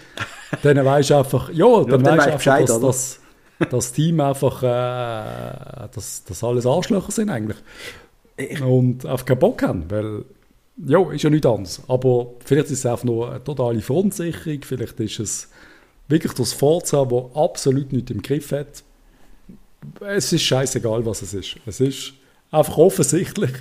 [0.63, 3.21] dann weisst du einfach, ja, dann, dann weisst du einfach, dass das,
[3.71, 7.59] das Team einfach, äh, dass, dass alles Arschlöcher sind eigentlich.
[8.65, 10.25] Und einfach keinen Bock haben, weil,
[10.87, 11.83] ja, ist ja nichts anderes.
[11.87, 15.51] Aber vielleicht ist es einfach nur eine totale Verunsicherung, vielleicht ist es
[16.09, 18.83] wirklich das Forza, das absolut nichts im Griff hat.
[20.01, 21.57] Es ist scheißegal, was es ist.
[21.67, 22.15] Es ist
[22.51, 23.53] einfach offensichtlich,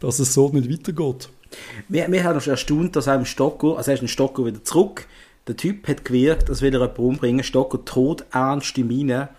[0.00, 1.28] dass es so nicht weitergeht.
[1.88, 5.06] Wir, wir haben uns erstaunt, dass einem Stocker, also er ist ein Stocker wieder zurück,
[5.46, 9.30] der Typ hat gewirkt, als will er jemanden umbringen, Stocker tot, ernste Miene,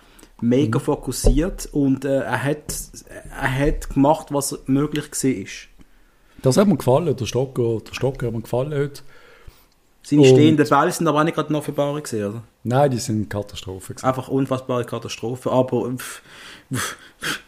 [0.41, 0.83] mega Mhm.
[0.83, 2.73] fokussiert und äh, er, hat,
[3.29, 5.45] er hat gemacht, was möglich war.
[6.41, 9.03] Das hat mir gefallen, der Stocker, der Stocker hat mir gefallen heute.
[10.03, 12.43] Seine Und- stehenden Bälle sind aber auch nicht gerade eine Offenbarung gewesen, oder?
[12.63, 13.93] Nein, die sind Katastrophe.
[13.93, 14.05] gewesen.
[14.05, 16.21] Einfach unfassbare Katastrophe, aber pff,
[16.73, 16.97] pff,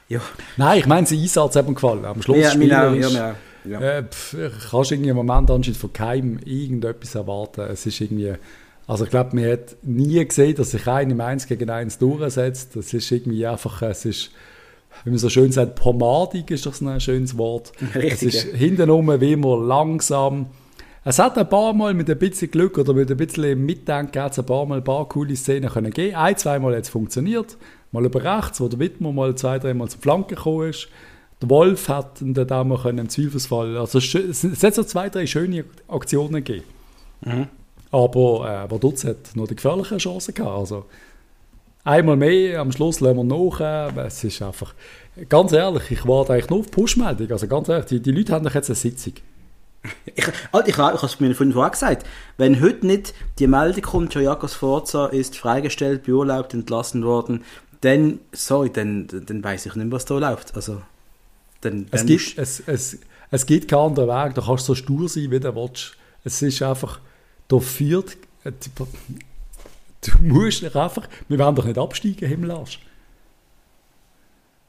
[0.07, 0.21] ja.
[0.57, 2.05] Nein, ich meine, sein Einsatz hat mir gefallen.
[2.05, 3.35] Am Schluss Ja, mir auch, ja, mir auch.
[3.69, 3.79] Ja.
[3.79, 4.35] Äh, pff,
[4.71, 7.61] kannst irgendwie im Moment anscheinend von keinem irgendetwas erwarten.
[7.61, 8.33] Es ist irgendwie,
[8.87, 12.75] also ich glaube, man hat nie gesehen, dass sich einer im 1 gegen 1 durchsetzt.
[12.75, 14.31] Das ist irgendwie einfach, es ist,
[15.05, 17.71] wie man so schön sagt, pomadig ist doch so ein schönes Wort.
[17.95, 20.47] Richtig, es ist hintenrum wie immer langsam.
[21.05, 24.31] Es hat ein paar Mal mit ein bisschen Glück oder mit ein bisschen Mitdenken hat
[24.31, 26.15] es ein paar Mal ein paar coole Szenen können geben.
[26.15, 27.57] Ein, zweimal hat es funktioniert.
[27.91, 30.87] Mal über rechts, wo der Wittmer mal zwei, dreimal zur Flanke gekommen ist.
[31.41, 33.75] Der Wolf hat ihn dann auch mal können, im Zweifelsfall.
[33.75, 36.63] Also es es hat so zwei, drei schöne Aktionen gegeben.
[37.91, 40.57] Aber äh, Vaduz hat noch die gefährlichen Chancen gehabt.
[40.57, 40.85] Also,
[41.83, 43.59] einmal mehr, am Schluss lassen wir nach.
[43.59, 44.73] Äh, es ist einfach,
[45.27, 47.29] ganz ehrlich, ich warte eigentlich nur auf Push-Meldung.
[47.29, 49.13] Also ganz ehrlich, die, die Leute haben doch jetzt eine Sitzung.
[50.15, 52.05] Ich, Alter, ich, ich habe es mir vorhin vorher gesagt.
[52.37, 57.43] Wenn heute nicht die Meldung kommt, Jojakos Forza ist freigestellt, beurlaubt, entlassen worden,
[57.81, 60.55] dann, sorry, dann, dann weiß ich nicht was da läuft.
[60.55, 60.81] Also,
[61.61, 64.35] dann, Es dann gibt, es, es, es gibt keinen anderen Weg.
[64.35, 65.97] Du kannst so stur sein, wie du willst.
[66.23, 66.99] Es ist einfach,
[67.49, 68.15] da führt,
[68.45, 68.87] äh, du
[70.05, 72.79] du musst dich einfach, wir werden doch nicht absteigen, Himmelarsch.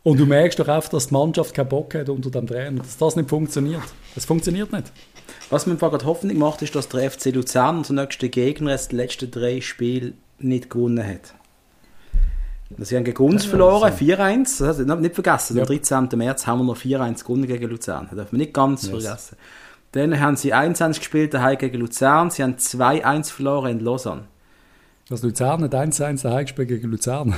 [0.03, 2.99] Und du merkst doch einfach, dass die Mannschaft keinen Bock hat unter dem Trainer, dass
[2.99, 3.83] das nicht funktioniert.
[4.17, 4.93] Es funktioniert nicht.
[5.51, 8.97] Was mir gerade Hoffnung macht, ist, dass der FC Luzern, unser nächster Gegner, jetzt die
[8.97, 11.35] letzten drei Spiele nicht gewonnen hat.
[12.79, 14.59] Sie haben gegen uns verloren, 4-1.
[14.59, 15.59] Das hast du nicht vergessen.
[15.59, 16.09] Am 13.
[16.17, 18.07] März haben wir noch 4-1 gewonnen gegen Luzern.
[18.11, 18.91] Das darf man nicht ganz Yes.
[18.91, 19.37] vergessen.
[19.93, 22.31] Dann haben sie 1-1 gespielt daheim gegen Luzern.
[22.31, 24.25] Sie haben 2-1 verloren in Lausanne.
[25.09, 27.35] Das Luzern hat 1-1 daheim gespielt gegen Luzern.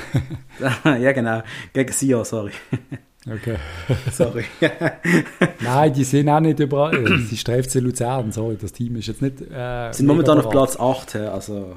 [0.85, 1.43] ja, genau.
[1.75, 2.53] Gegen Sion, sorry.
[3.31, 3.57] okay.
[4.13, 4.45] sorry.
[5.61, 7.19] Nein, die sind auch nicht überall.
[7.27, 9.41] Sie ist der FC Luzern, sorry, das Team ist jetzt nicht.
[9.41, 11.15] Äh, sind momentan auf mega Platz 8.
[11.15, 11.77] hä, Also,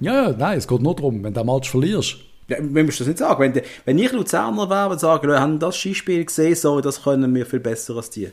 [0.00, 2.16] Ja, ja, nein, es geht nur darum, wenn du den Match verlierst.
[2.48, 3.54] ja, wir müssen das nicht sagen.
[3.54, 7.34] Wenn, wenn ich Luzerner wäre, ich sagen, wir haben das Skispiel gesehen, so, das können
[7.34, 8.30] wir viel besser als die.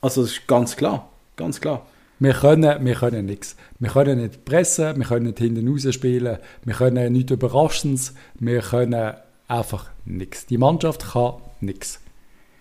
[0.00, 1.08] Also, das ist ganz klar.
[1.36, 1.86] Ganz klar.
[2.20, 3.54] Wir können, wir können nichts.
[3.78, 8.60] Wir können nicht pressen, wir können nicht hinten raus spielen, wir können nichts Überraschendes, wir
[8.60, 9.14] können
[9.46, 10.46] einfach nichts.
[10.46, 12.00] Die Mannschaft kann nichts.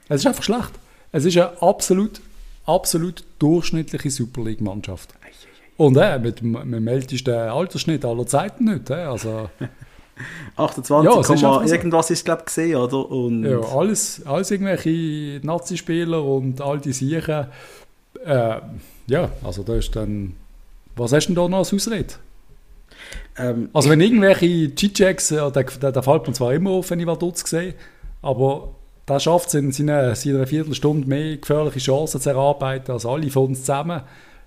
[0.10, 0.72] Es ist einfach schlecht.
[1.12, 2.22] Es ist eine absolut,
[2.66, 5.14] absolut durchschnittliche Super League-Mannschaft.
[5.78, 8.90] Und äh, mit, dem- ältesten Altersschnitt aller Zeiten nicht.
[8.90, 9.50] Äh, also,
[10.56, 11.62] 28, Ja, ist so.
[11.74, 13.10] irgendwas ist, glaube ich, gesehen, oder?
[13.10, 17.46] Und ja, alles, alles irgendwelche Nazi-Spieler und all die Siechen.
[18.26, 18.56] Äh,
[19.08, 20.36] ja, also da ist dann.
[20.96, 22.16] Was hast du denn da noch als Ausrede?
[23.38, 27.08] Ähm, Also wenn irgendwelche G-Checks, ja, der, der, fällt mir zwar immer auf, wenn ich
[27.08, 27.74] Vaduz sehe,
[28.22, 28.76] aber
[29.08, 33.48] der schafft es in seiner, seiner Viertelstunde mehr gefährliche Chancen zu erarbeiten als alle von
[33.48, 34.02] uns zusammen.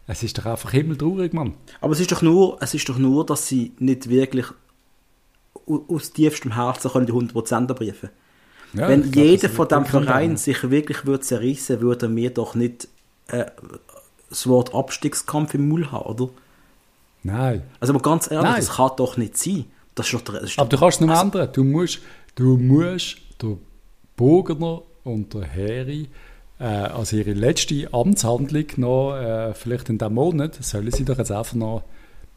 [0.07, 1.55] Es ist doch einfach himmeltraurig, Mann.
[1.81, 4.46] aber es ist, doch nur, es ist doch nur, dass sie nicht wirklich
[5.66, 8.11] au- aus tiefstem Herzen können die 100% abrufen
[8.74, 12.88] Ja, Wenn glaub, jeder von dem Verein sich wirklich würde zerrissen, würde mir doch nicht
[13.29, 13.46] äh,
[14.29, 16.31] das Wort Abstiegskampf im Mund haben, oder?
[17.22, 17.62] Nein.
[17.80, 18.56] Also aber ganz ehrlich, Nein.
[18.56, 19.64] das kann doch nicht sein.
[19.94, 21.48] Das ist doch der, das ist Aber du kannst es nicht mehr ändern.
[21.52, 21.98] Du musst,
[22.35, 23.56] du musst der
[24.16, 26.09] Burgener und der Heri
[26.59, 31.33] äh, als ihre letzte Amtshandlung noch, äh, vielleicht in diesem Monat, sollen sie doch jetzt
[31.33, 31.83] einfach noch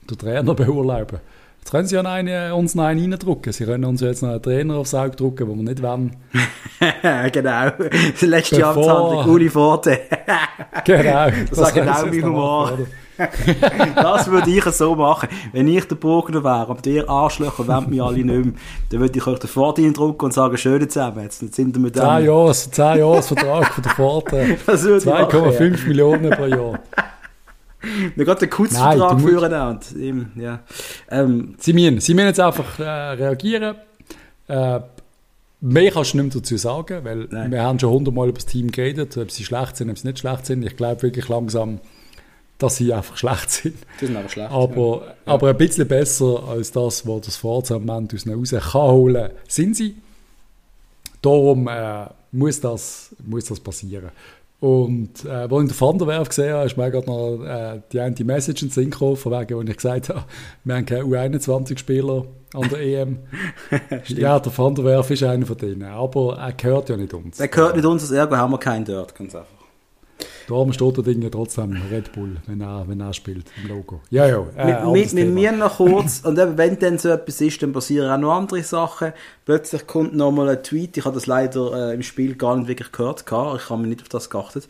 [0.10, 1.20] den Trainer beurlauben.
[1.60, 3.54] Jetzt können sie ja noch einen, uns noch einen reindrücken.
[3.54, 6.14] Sie können uns jetzt noch einen Trainer aufs Auge drücken, wo wir nicht wollen.
[7.32, 7.72] genau.
[8.20, 10.00] Die letzte Bevor- Amtshandlung, Uli Forte.
[10.86, 11.30] Genau.
[11.50, 12.72] Das war können genau mein Humor.
[12.72, 12.88] machen?
[13.96, 15.30] das würde ich so machen.
[15.52, 18.54] Wenn ich der Burgner wäre und ihr Arschlöcher wollt mich alle nicht mehr,
[18.90, 21.96] dann würde ich euch den Vorteil drucken und sagen, schön zusammen, jetzt sind wir mit
[21.96, 22.02] dem...
[22.02, 24.58] 10 Jahre, 10 Jahres Vertrag von der Pforte.
[24.66, 26.80] 2,5 Millionen pro Jahr.
[28.16, 30.60] Wir gerade den Kurzvertrag führen und ja.
[31.12, 33.76] Ähm, sie, müssen, sie müssen jetzt einfach äh, reagieren.
[34.48, 34.80] Äh,
[35.66, 37.50] Mehr kannst du nicht mehr dazu sagen, weil Nein.
[37.50, 40.20] wir haben schon hundertmal über das Team geredet, ob sie schlecht sind, ob sie nicht
[40.20, 40.62] schlecht sind.
[40.66, 41.80] Ich glaube wirklich langsam,
[42.58, 43.76] dass sie einfach schlecht sind.
[44.00, 44.52] Die sind aber schlecht.
[44.52, 45.34] Aber, ja.
[45.34, 49.76] aber ein bisschen besser als das, was das Forza-Moment aus ihnen raus kann holen, sind
[49.76, 49.96] sie.
[51.22, 54.12] Darum äh, muss, das, muss das passieren.
[54.64, 57.82] Und äh, als ich den Van der Werf gesehen habe, ist mir gerade noch äh,
[57.92, 60.24] die eine Message in den Sinn gekommen, von wegen, wo ich gesagt habe,
[60.64, 63.20] wir haben keine U21-Spieler an der EM.
[64.08, 67.42] ja, der Van der Werf ist einer von denen, aber er gehört ja nicht uns.
[67.42, 69.53] Er gehört nicht uns, ergo haben wir keinen dort, ganz einfach.
[70.48, 74.02] Darum steht der Ding ja trotzdem Red Bull, wenn er, wenn er spielt, im Logo.
[74.10, 74.46] Ja, ja.
[74.58, 78.10] Äh, mit, mit, mir noch kurz, und eben, wenn dann so etwas ist, dann passieren
[78.10, 79.14] auch noch andere Sachen.
[79.46, 82.92] Plötzlich kommt nochmal ein Tweet, ich habe das leider äh, im Spiel gar nicht wirklich
[82.92, 84.68] gehört, ich habe mir nicht auf das geachtet,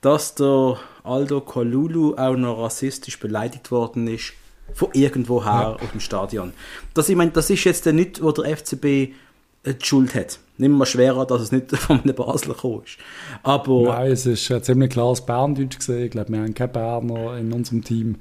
[0.00, 4.32] dass der Aldo Kolulu auch noch rassistisch beleidigt worden ist
[4.74, 5.72] von irgendwoher ja.
[5.74, 6.52] aus dem Stadion.
[6.94, 10.38] Das, ich meine, das ist jetzt nicht, wo der FCB äh, die Schuld hat.
[10.62, 12.98] Nimm mal schwerer, dass es nicht von einem Basler gekommen ist.
[13.42, 16.04] Aber Nein, es ist ein ziemlich klares Berndeutsch gesehen.
[16.04, 18.16] Ich glaube, wir haben keinen Berner in unserem Team.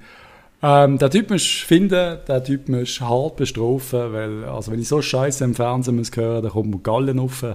[0.64, 5.02] Ähm, der Typ muss finden, der Typ muss hart bestrafen, weil, also wenn ich so
[5.02, 7.46] Scheiße im Fernsehen muss hören, dann kommt mir Gallen rauf.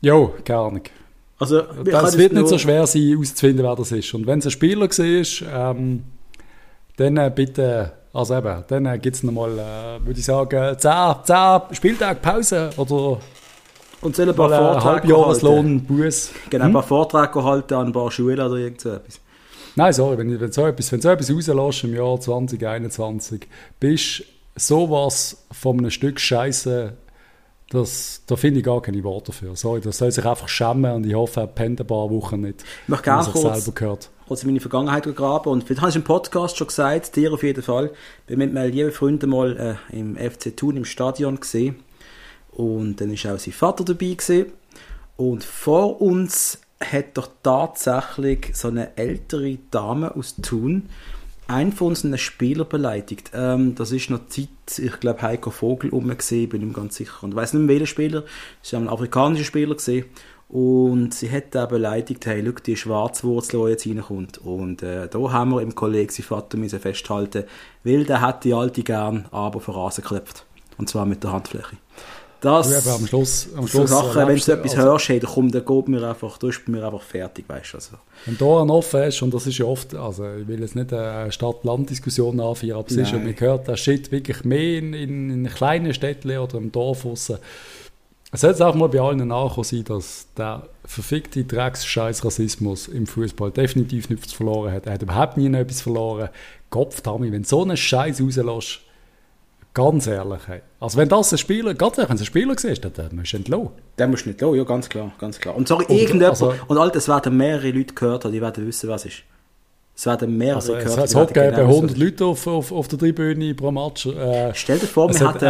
[0.00, 0.82] Jo, keine Ahnung.
[1.38, 4.12] Also, das wird nicht so schwer sein, herauszufinden, wer das ist.
[4.12, 6.04] Und wenn es ein Spieler war, ähm,
[6.96, 11.24] dann äh, bitte, also eben, dann äh, gibt es nochmal, äh, würde ich sagen, 10,
[11.24, 13.20] 10 Spieltage Pause oder
[14.02, 16.32] und soll ein paar Vorträge Halbjahreslohn, Buß.
[16.48, 16.88] Genau, ein paar hm?
[16.88, 19.20] Vorträge halten an ein paar Schulen oder irgend so etwas.
[19.76, 23.46] Nein, sorry, wenn, wenn, so etwas, wenn so etwas rauslässt im Jahr 2021,
[23.78, 24.24] bist
[24.56, 26.94] sowas von einem Stück Scheiße,
[27.70, 29.54] das, da finde ich gar keine Worte dafür.
[29.54, 32.64] Sorry, das soll sich einfach schämen und ich hoffe, er pennt ein paar Wochen nicht.
[32.82, 34.10] Ich möchte gerne kurz, selber gehört.
[34.26, 37.62] kurz meine Vergangenheit gegraben und vielleicht habe ich im Podcast schon gesagt, dir auf jeden
[37.62, 37.92] Fall,
[38.26, 41.76] wir haben mit meinen lieben Freunden mal äh, im FC Thun im Stadion gesehen
[42.50, 44.52] und dann ist auch sein Vater dabei gewesen.
[45.16, 50.88] und vor uns hat doch tatsächlich so eine ältere Dame aus Thun
[51.50, 53.32] einen von unseren Spieler beleidigt.
[53.34, 57.22] Ähm, das ist noch Zeit, ich glaube, Heiko Vogel umgesehen, bin ich mir ganz sicher.
[57.22, 58.24] Und ich weiß nicht mehr, welcher Spieler.
[58.62, 60.06] Es war ein afrikanischer Spieler gesehen.
[60.48, 64.38] Und sie hat auch beleidigt, hey, schau, die Schwarzwurzel, die jetzt reinkommt.
[64.38, 67.44] Und äh, da haben wir im Kollegen sein Vater müssen festhalten,
[67.84, 70.44] weil der hat die Alte gern aber vor Rasen geklopft.
[70.78, 71.76] Und zwar mit der Handfläche.
[72.40, 75.30] Das, ja, am Schluss, am Schluss so Sachen, wenn du etwas also, hörst, hey, dann
[75.30, 77.76] kommt, dann geht mir einfach, da ist mir einfach fertig, weißt du.
[77.76, 77.96] Also.
[78.24, 80.92] Wenn da ein offen ist, und das ist ja oft, also ich will jetzt nicht
[80.92, 85.30] eine Stadt-Land-Diskussion anführen, aber es ist ja, man hört, der Shit wirklich mehr in, in,
[85.30, 87.30] in kleinen Städten oder im Dorf raus.
[88.32, 93.50] Es sollte auch mal bei allen nachkommen sein, dass der verfickte Drecks-Scheiß Rassismus im Fußball
[93.50, 94.86] definitiv nichts verloren hat.
[94.86, 96.28] Er hat überhaupt nie etwas verloren.
[96.70, 98.80] Kopf, Tommy, wenn du so einen Scheiß rauslässt,
[99.72, 100.40] Ganz ehrlich.
[100.46, 100.62] Hey.
[100.80, 103.32] Also wenn das ein Spieler, ganz ehrlich, wenn es ein Spieler ist, dann, dann musst
[103.32, 103.70] du entlohnen.
[103.96, 105.54] Dann musst du nicht ja, ganz klar, ganz klar.
[105.54, 108.66] Und sorry, und, irgendjemand, also, und all das werden mehrere Leute gehört haben, die werden
[108.66, 109.22] wissen, was ist.
[110.00, 111.04] Es werden mehrere also, gehört.
[111.04, 114.06] Es hat genau 100 Leute auf, auf, auf der Tribüne pro Match.
[114.06, 115.44] Äh, stell dir vor, wir hatten...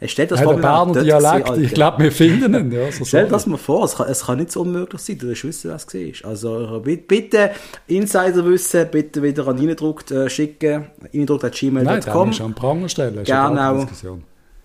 [0.00, 2.72] Äh, stell das vor, wir Berner Dialekt, gewesen, ich glaube, wir finden ihn.
[2.72, 5.16] Ja, so stell dir das mal vor, es kann, es kann nicht so unmöglich sein,
[5.16, 6.30] du wirst wissen, was es war.
[6.30, 7.52] Also bitte
[7.86, 11.84] Insiderwissen, bitte wieder an reindruckt äh, schicken, reindruckt.gmail.com.
[11.84, 13.24] Nein, dann ist an Pranger stellen.
[13.24, 13.86] Gerne auch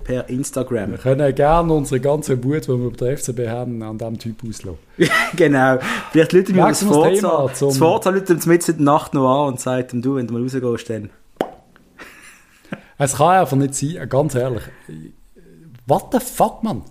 [0.03, 0.91] per Instagram.
[0.91, 4.37] Wir können gerne unsere ganze Wut, die wir über den FCB haben, an diesem Typ
[4.47, 4.79] auslassen.
[5.35, 5.79] genau.
[6.11, 7.49] Vielleicht Leute mir das Forza.
[7.59, 10.33] Das Forza Leute uns mit in der Nacht noch an und sagen, du, wenn du
[10.33, 11.09] mal rausgehst, dann...
[12.97, 14.63] es kann einfach nicht sein, ganz ehrlich.
[15.87, 16.83] What the fuck, man?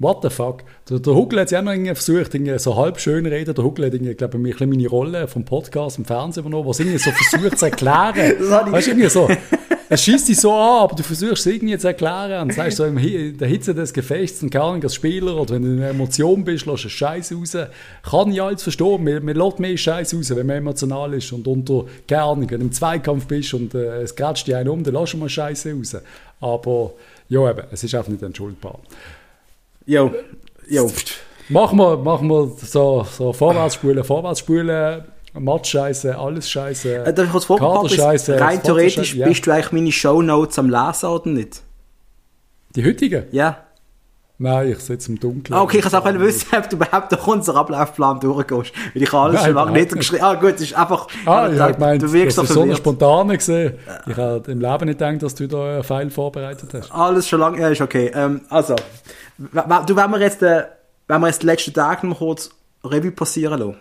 [0.00, 0.64] What the fuck?
[0.88, 3.54] Der, der Huckel hat ja auch noch versucht, so halb schön reden.
[3.54, 6.98] Der Huckel hat, irgendwie, glaube ich, meine Rolle vom Podcast im Fernsehen übernommen, was irgendwie
[6.98, 8.14] so versucht zu erklären.
[8.72, 9.28] weißt du, irgendwie so
[9.92, 12.84] es schießt dich so an, aber du versuchst es irgendwie zu erklären und sagst so
[12.84, 16.44] in der Hitze des Gefechts und Ahnung, als Spieler oder wenn du in einer Emotion
[16.44, 17.56] bist, lässt du Scheiß raus.
[18.08, 19.02] Kann ich alles verstehen.
[19.02, 22.60] Man, man lässt mehr Scheiß raus, wenn man emotional ist und unter, keine Ahnung, wenn
[22.60, 25.28] du im Zweikampf bist und äh, es grätscht dich einen um, dann lässt du mal
[25.28, 25.96] Scheiße raus.
[26.40, 26.92] Aber,
[27.28, 28.78] ja eben, es ist einfach nicht entschuldbar.
[29.86, 30.14] Jo,
[30.68, 30.88] jo.
[31.48, 35.02] Machen wir, machen wir so, so Vorwärtsspulen, Vorwärtsspulen
[35.38, 37.06] Matsch-Scheiße, alles Scheiße.
[37.06, 39.26] Äh, kurz fragen, rein theoretisch ja.
[39.26, 41.62] bist du eigentlich meine Shownotes am Lesen oder nicht?
[42.74, 43.24] Die heutigen?
[43.32, 43.64] Ja.
[44.42, 45.54] Nein, ich sitze im Dunkeln.
[45.54, 48.72] Ah, okay, ich kann auch wissen, ob du überhaupt durch unseren Ablaufplan durchgehst.
[48.94, 50.24] Weil ich habe alles Nein, schon lange nicht geschrieben.
[50.24, 51.08] Ah, gut, es ist einfach.
[51.26, 53.74] Ah, ich habe gemeint, du wirkst das so eine spontane gesehen.
[54.06, 56.90] Ich habe im Leben nicht gedacht, dass du da einen Pfeil vorbereitet hast.
[56.90, 58.10] Alles schon lange, ja, ist okay.
[58.14, 58.76] Ähm, also,
[59.36, 60.64] du, wenn wir jetzt, äh,
[61.06, 62.48] wenn wir jetzt die letzten Tage noch kurz
[62.82, 63.76] Revue passieren lassen.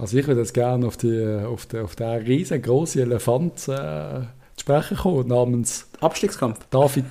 [0.00, 4.22] Also ich würde jetzt gerne auf, die, auf, den, auf den riesengroßen Elefant äh,
[4.56, 6.58] zu sprechen kommen, namens Abstiegskampf.
[6.70, 7.04] David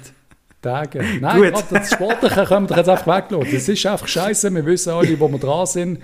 [0.61, 1.03] Tage.
[1.21, 1.63] Nein, Gut.
[1.69, 3.53] das Sportliche können wir doch jetzt einfach weglassen.
[3.53, 4.53] Das ist einfach scheiße.
[4.53, 5.99] Wir wissen alle, wo wir dran sind.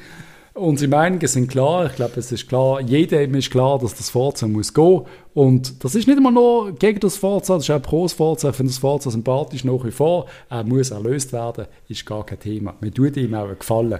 [0.53, 1.87] Unsere Meinungen sind klar.
[1.87, 5.01] Ich glaube, es ist klar, jedem ist klar, dass das Forza muss gehen.
[5.33, 8.51] Und das ist nicht immer nur gegen das Forza, das ist auch pro Forza.
[8.51, 10.27] Ich finde das Forza sympathisch nach wie vor.
[10.49, 12.73] Er muss erlöst werden, ist gar kein Thema.
[12.79, 13.99] Mir tut ihm auch einen Gefallen.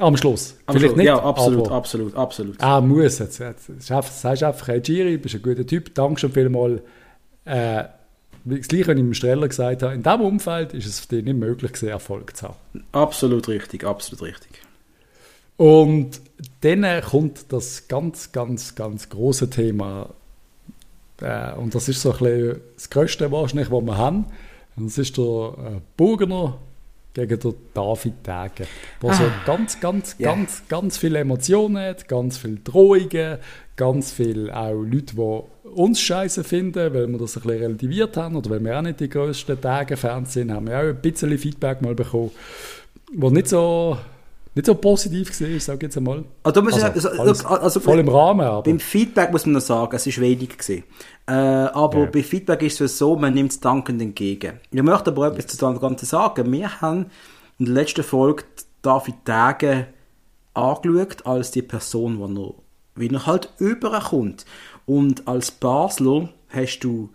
[0.00, 0.56] Am Schluss.
[0.66, 0.96] Am Vielleicht Schluss.
[0.96, 1.06] nicht.
[1.06, 2.60] Ja, absolut, absolut, absolut.
[2.60, 3.38] Er muss jetzt.
[3.38, 3.70] jetzt.
[3.78, 6.80] Sagst einfach, hey Giri, du bist ein guter Typ, danke schon vielmals.
[7.44, 7.84] Äh,
[8.44, 11.24] das gleiche, wenn ich dem Streller gesagt habe, in diesem Umfeld ist es für dich
[11.24, 12.56] nicht möglich, gewesen, Erfolg zu haben.
[12.92, 14.62] Absolut richtig, absolut richtig.
[15.58, 16.22] Und
[16.62, 20.08] dann kommt das ganz, ganz, ganz große Thema.
[21.20, 24.24] Äh, und das ist so ein bisschen das Größte wahrscheinlich, was wir haben.
[24.76, 26.56] Und das ist der äh, Burgener
[27.12, 28.66] gegen den David Tage,
[29.02, 29.14] der ah.
[29.14, 30.34] so ganz, ganz, yeah.
[30.34, 33.38] ganz, ganz viele Emotionen hat, ganz viele Drohungen,
[33.76, 38.36] ganz viele auch Leute, die uns scheiße finden, weil wir das ein bisschen relativiert haben
[38.36, 41.82] oder weil wir auch nicht die grössten Tage-Fans sind, haben wir auch ein bisschen Feedback
[41.82, 42.30] mal bekommen,
[43.14, 43.96] wo nicht so
[44.60, 46.24] nicht so positiv war, sage ich jetzt einmal.
[46.42, 48.46] Also, also, also, alles, also, voll im Rahmen.
[48.46, 48.62] Aber.
[48.62, 50.84] Beim Feedback muss man noch sagen, es ist wenig gewesen.
[51.26, 52.06] Äh, aber ja.
[52.06, 54.60] bei Feedback ist es so, man nimmt es dankend entgegen.
[54.70, 56.52] Ich möchte aber etwas zu dem Ganzen sagen.
[56.52, 57.06] Wir haben
[57.58, 58.44] in der letzten Folge
[58.82, 59.86] David Tage
[60.54, 62.54] angeschaut als die Person, die er,
[62.96, 64.44] wie er halt überkommt.
[64.86, 67.10] Und als Basler hast du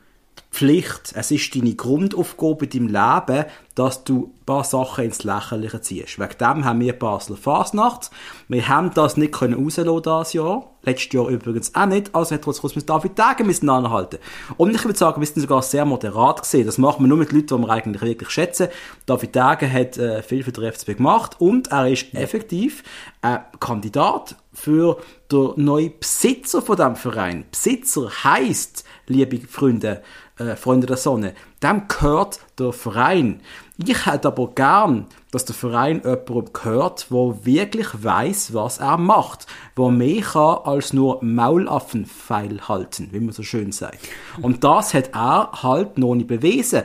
[0.56, 5.82] Pflicht, es ist deine Grundaufgabe in deinem Leben, dass du ein paar Sachen ins Lächerliche
[5.82, 6.18] ziehst.
[6.18, 8.10] Wegen dem haben wir Basler Fasnacht.
[8.48, 10.72] Wir haben das nicht können rauslassen dieses Jahr.
[10.84, 12.16] Letztes Jahr übrigens auch nicht.
[12.16, 14.20] Also hat uns mit David Tage müssen anhalten.
[14.56, 16.66] Und ich würde sagen, wir sind sogar sehr moderat gesehen.
[16.66, 18.70] Das machen wir nur mit Leuten, die wir eigentlich wirklich schätzen.
[19.06, 22.84] David Tage hat äh, viel für den FCB gemacht und er ist effektiv
[23.22, 27.44] ein Kandidat für den neuen Besitzer von diesem Verein.
[27.52, 30.02] Besitzer heißt, liebe Freunde,
[30.38, 33.42] äh, Freunde der Sonne, dem gehört der Verein.
[33.78, 39.48] Ich hätte aber gern, dass der Verein jemandem gehört, der wirklich weiß, was er macht,
[39.76, 44.00] wo mehr kann als nur Maulaffenpfeil halten, wie man so schön sagt.
[44.42, 46.84] Und das hat er halt noch nicht bewiesen.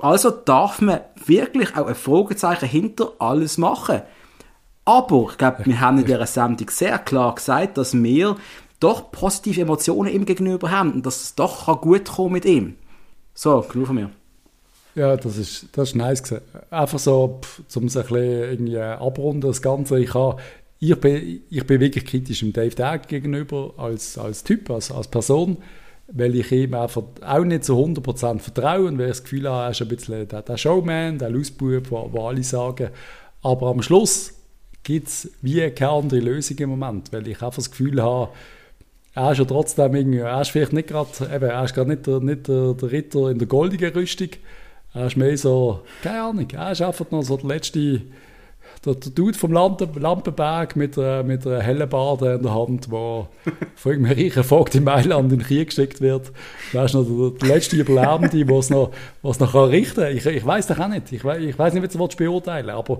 [0.00, 4.02] Also darf man wirklich auch ein Fragezeichen hinter alles machen.
[4.84, 8.36] Aber ich glaube, wir haben in dieser Sendung sehr klar gesagt, dass wir
[8.80, 12.76] doch positive Emotionen ihm gegenüber haben und dass es doch gut kommen mit ihm.
[13.34, 14.10] So, genug von mir.
[14.94, 16.42] Ja, das ist, das ist nice gewesen.
[16.70, 17.40] Einfach so,
[17.74, 19.98] um es ein bisschen irgendwie abrunden, das Ganze.
[19.98, 20.36] Ich, habe,
[20.80, 25.08] ich, bin, ich bin wirklich kritisch dem Dave Dag gegenüber als, als Typ, als, als
[25.08, 25.56] Person,
[26.08, 29.64] weil ich ihm einfach auch nicht zu 100% vertraue und weil ich das Gefühl habe,
[29.64, 32.90] er ist ein bisschen der, der Showman, der Lustbub, wo, wo alle sagen.
[33.40, 34.34] Aber am Schluss
[34.82, 38.30] gibt es wie keine andere Lösung im Moment, weil ich einfach das Gefühl habe,
[39.14, 42.20] er ist ja trotzdem irgendwie, er ist vielleicht nicht gerade, er ist gerade nicht, der,
[42.20, 44.28] nicht der, der Ritter in der goldigen Rüstung,
[44.94, 48.02] er ist mehr so, keine Ahnung, er ist einfach noch so der letzte,
[48.84, 53.28] der, der Dude vom Lampenberg mit, äh, mit hellen Bade in der Hand, der
[53.74, 56.32] von irgendeinem reichen Vogt in Mailand in den Krieg geschickt wird.
[56.72, 58.90] Er ist noch der, der letzte Überlebende, der es noch,
[59.22, 60.16] was noch richten kann.
[60.16, 61.12] Ich, ich weiß das auch nicht.
[61.12, 62.98] Ich, ich weiß nicht, wie du es beurteilen aber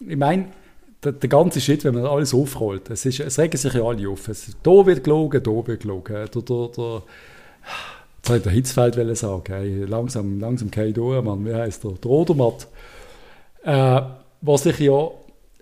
[0.00, 0.46] ich meine,
[1.04, 4.08] der, der, ganze Shit, wenn man alles aufrollt, es, ist, es regen sich ja alle
[4.08, 4.28] auf.
[4.28, 6.14] Es, da wird gelogen, da wird gelogen.
[6.14, 7.02] Der, der, der,
[8.26, 11.44] jetzt wollte der Hitzfeld sagen, hey, langsam, langsam kein durch, Mann.
[11.46, 11.92] Wie heißt der?
[11.92, 12.66] Der Odermatt.
[13.62, 14.00] Äh,
[14.42, 15.10] was sich ja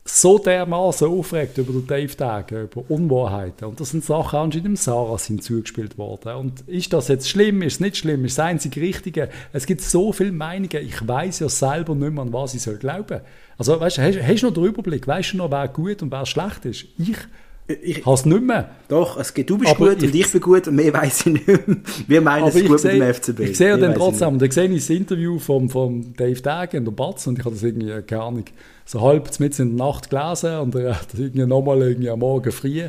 [0.07, 3.66] so dermaßen aufregt über den Dave Tage, über Unwahrheiten.
[3.66, 6.37] Und das sind Sachen anscheinend im Sarah sind zugespielt worden.
[6.37, 9.31] Und ist das jetzt schlimm, ist es nicht schlimm, ist das einzig Richtige?
[9.53, 12.77] Es gibt so viele Meinungen, ich weiß ja selber nicht mehr, an was ich soll
[12.77, 13.20] glauben.
[13.59, 15.07] Also, weißt du, hast, hast du noch den Überblick?
[15.07, 16.87] Weißt du noch, wer gut und wer schlecht ist?
[16.99, 17.19] Ich
[17.67, 18.69] ich habe es nicht mehr.
[18.88, 21.27] Doch, es geht, du bist aber gut ich, und ich bin gut und mehr weiß
[21.27, 21.61] ich nicht mehr.
[22.07, 23.40] Wir meinen es gut seh, mit dem FCB.
[23.40, 26.85] Ich sehe ja dann trotzdem, dann sehe ich das Interview von, von Dave Dage und
[26.85, 28.44] der Batz und ich habe das irgendwie, keine Ahnung,
[28.85, 32.19] so halb mit in der Nacht gelesen und er hat das irgendwie nochmal irgendwie am
[32.19, 32.83] Morgen früh.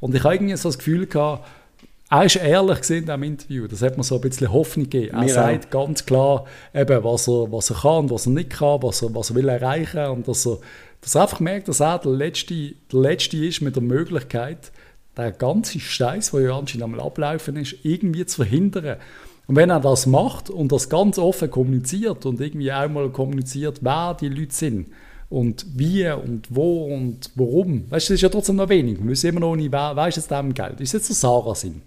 [0.00, 1.46] Und ich habe irgendwie so das Gefühl gehabt,
[2.10, 3.66] er ist ehrlich in diesem Interview.
[3.66, 5.14] Das hat mir so ein bisschen Hoffnung gegeben.
[5.14, 8.82] Er Mir sagt ganz klar, eben, was, er, was er kann, was er nicht kann,
[8.82, 10.58] was er, was er will erreichen und dass er,
[11.02, 14.72] dass er einfach merkt, dass er der Letzte, der Letzte ist mit der Möglichkeit,
[15.18, 18.96] den ganzen Scheiß, der ja anscheinend am Ablaufen ist, irgendwie zu verhindern.
[19.46, 23.80] Und wenn er das macht und das ganz offen kommuniziert und irgendwie auch mal kommuniziert,
[23.82, 24.88] wer die Leute sind
[25.28, 28.98] und wie und wo und warum, weißt du, das ist ja trotzdem noch wenig.
[28.98, 30.80] Wir wissen immer noch nicht, wer, wer ist jetzt dem Geld?
[30.80, 31.82] Ist jetzt der Sarah Sinn?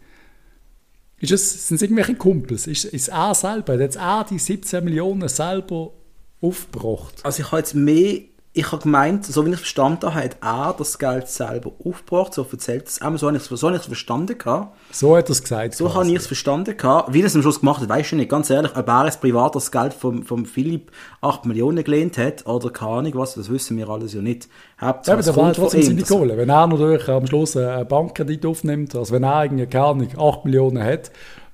[1.22, 2.66] Ist es, sind es irgendwelche Kumpels?
[2.68, 3.74] Ist, ist er selber?
[3.74, 5.94] Hat jetzt er die 17 Millionen selber
[6.42, 7.24] aufgebracht?
[7.24, 8.22] Also ich habe jetzt mehr
[8.54, 12.34] ich habe gemeint, so wie ich es verstanden habe, hat er das Geld selber aufgebracht,
[12.34, 14.76] so erzählt es einmal, so habe ich es so es verstanden gehabt.
[14.92, 15.76] So hat er es gesagt.
[15.76, 17.14] So habe ich es verstanden gehabt.
[17.14, 19.22] Wie er es am Schluss gemacht hat, weiß ich nicht, ganz ehrlich, ob er jetzt
[19.22, 20.92] privat das Geld vom, vom Philipp
[21.22, 24.50] 8 Millionen gelehnt hat, oder keine Ahnung was, das wissen wir alles ja nicht.
[24.82, 26.36] Hauptsache, ja, aber der war trotzdem seine Kohle.
[26.36, 30.44] Wenn er natürlich am Schluss einen Bankkredit aufnimmt, also wenn er irgendwie, keine Ahnung, 8
[30.44, 31.12] Millionen hat,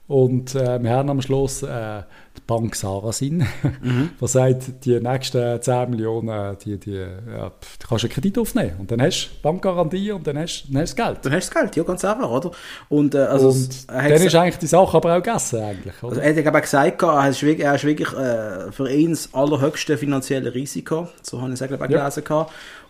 [0.07, 2.03] und äh, wir haben am Schluss äh,
[2.47, 3.45] Bank Sarasin,
[3.81, 4.09] mhm.
[4.19, 8.73] die sagt, die nächsten 10 Millionen, die, die, ja, die kannst du einen Kredit aufnehmen.
[8.79, 11.17] Und dann hast du Bankgarantie und dann hast, dann hast du Geld.
[11.21, 12.51] Dann hast du Geld, ja, ganz einfach, oder?
[12.89, 16.01] Und, äh, also, und dann ist eigentlich die Sache aber auch gegessen, eigentlich.
[16.01, 16.17] Oder?
[16.17, 19.33] Also, er hat aber gesagt, er ist wirklich, er ist wirklich äh, für ihn das
[19.33, 22.23] allerhöchste finanzielle Risiko, so habe ich es auch gelesen.
[22.29, 22.47] Ja.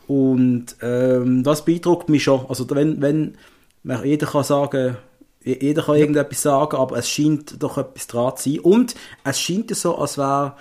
[0.07, 2.45] Und ähm, das beeindruckt mich schon.
[2.47, 3.37] Also wenn, wenn
[4.03, 4.97] jeder kann sagen,
[5.47, 8.59] jeder kann irgendetwas sagen, aber es scheint doch etwas dran zu sein.
[8.59, 10.53] Und es scheint so, als wäre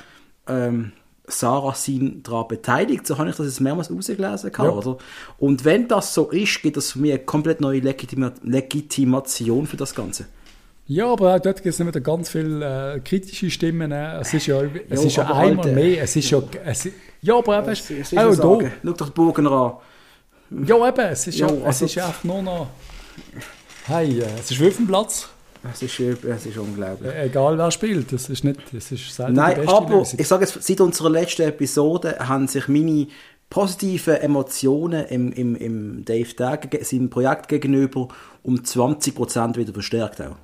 [0.47, 0.93] ähm,
[1.27, 3.07] Sarah Sin daran beteiligt.
[3.07, 4.53] So habe ich das jetzt mehrmals rausgelesen.
[4.57, 4.71] Ja.
[4.71, 4.99] Oder?
[5.39, 9.77] Und wenn das so ist, gibt das für mich eine komplett neue Legitima Legitimation für
[9.77, 10.27] das Ganze.
[10.89, 13.91] Ja, aber auch dort gibt es wieder ganz viele äh, kritische Stimmen.
[13.91, 14.21] Äh.
[14.21, 15.73] Es ist ja, es jo, ist ja einmal Alter.
[15.73, 16.03] mehr.
[16.03, 16.89] Es ist ja, es,
[17.23, 18.71] ja, aber eben, es, es ist auch da.
[18.85, 19.73] Schau doch die Bogen an.
[20.65, 22.69] Ja, eben, es ist, jo, ja, es also, ist ja einfach nur noch...
[23.89, 25.29] Hey, äh, es ist wie auf dem Platz.
[25.73, 27.13] Es ist, es ist unglaublich.
[27.13, 30.19] Äh, egal wer spielt, das ist nicht, das ist selten Nein, die beste aber Lösung.
[30.19, 33.07] ich sage jetzt, seit unserer letzten Episode haben sich meine
[33.49, 38.09] positiven Emotionen im, im, im Dave Tag, seinem Projekt gegenüber,
[38.43, 40.37] um 20% wieder verstärkt auch.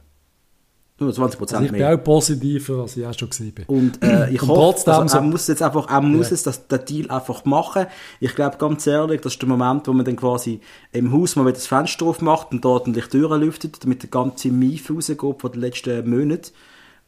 [1.03, 1.92] Nur 20 Prozent also ich mehr.
[1.92, 3.64] Ich bin auch positiver, als ich auch schon gesehen bin.
[3.66, 6.34] Und äh, ich hoffe, trotzdem also, er muss jetzt einfach, er muss ja.
[6.34, 7.86] es, das, den Deal einfach machen.
[8.20, 10.61] Ich glaube ganz ehrlich, das ist der Moment, wo man dann quasi
[10.92, 14.48] im Haus mal wieder das Fenster aufmacht und dort die Türen lüftet, damit der ganze
[14.48, 16.50] Mief rausgeht von den letzten Monaten.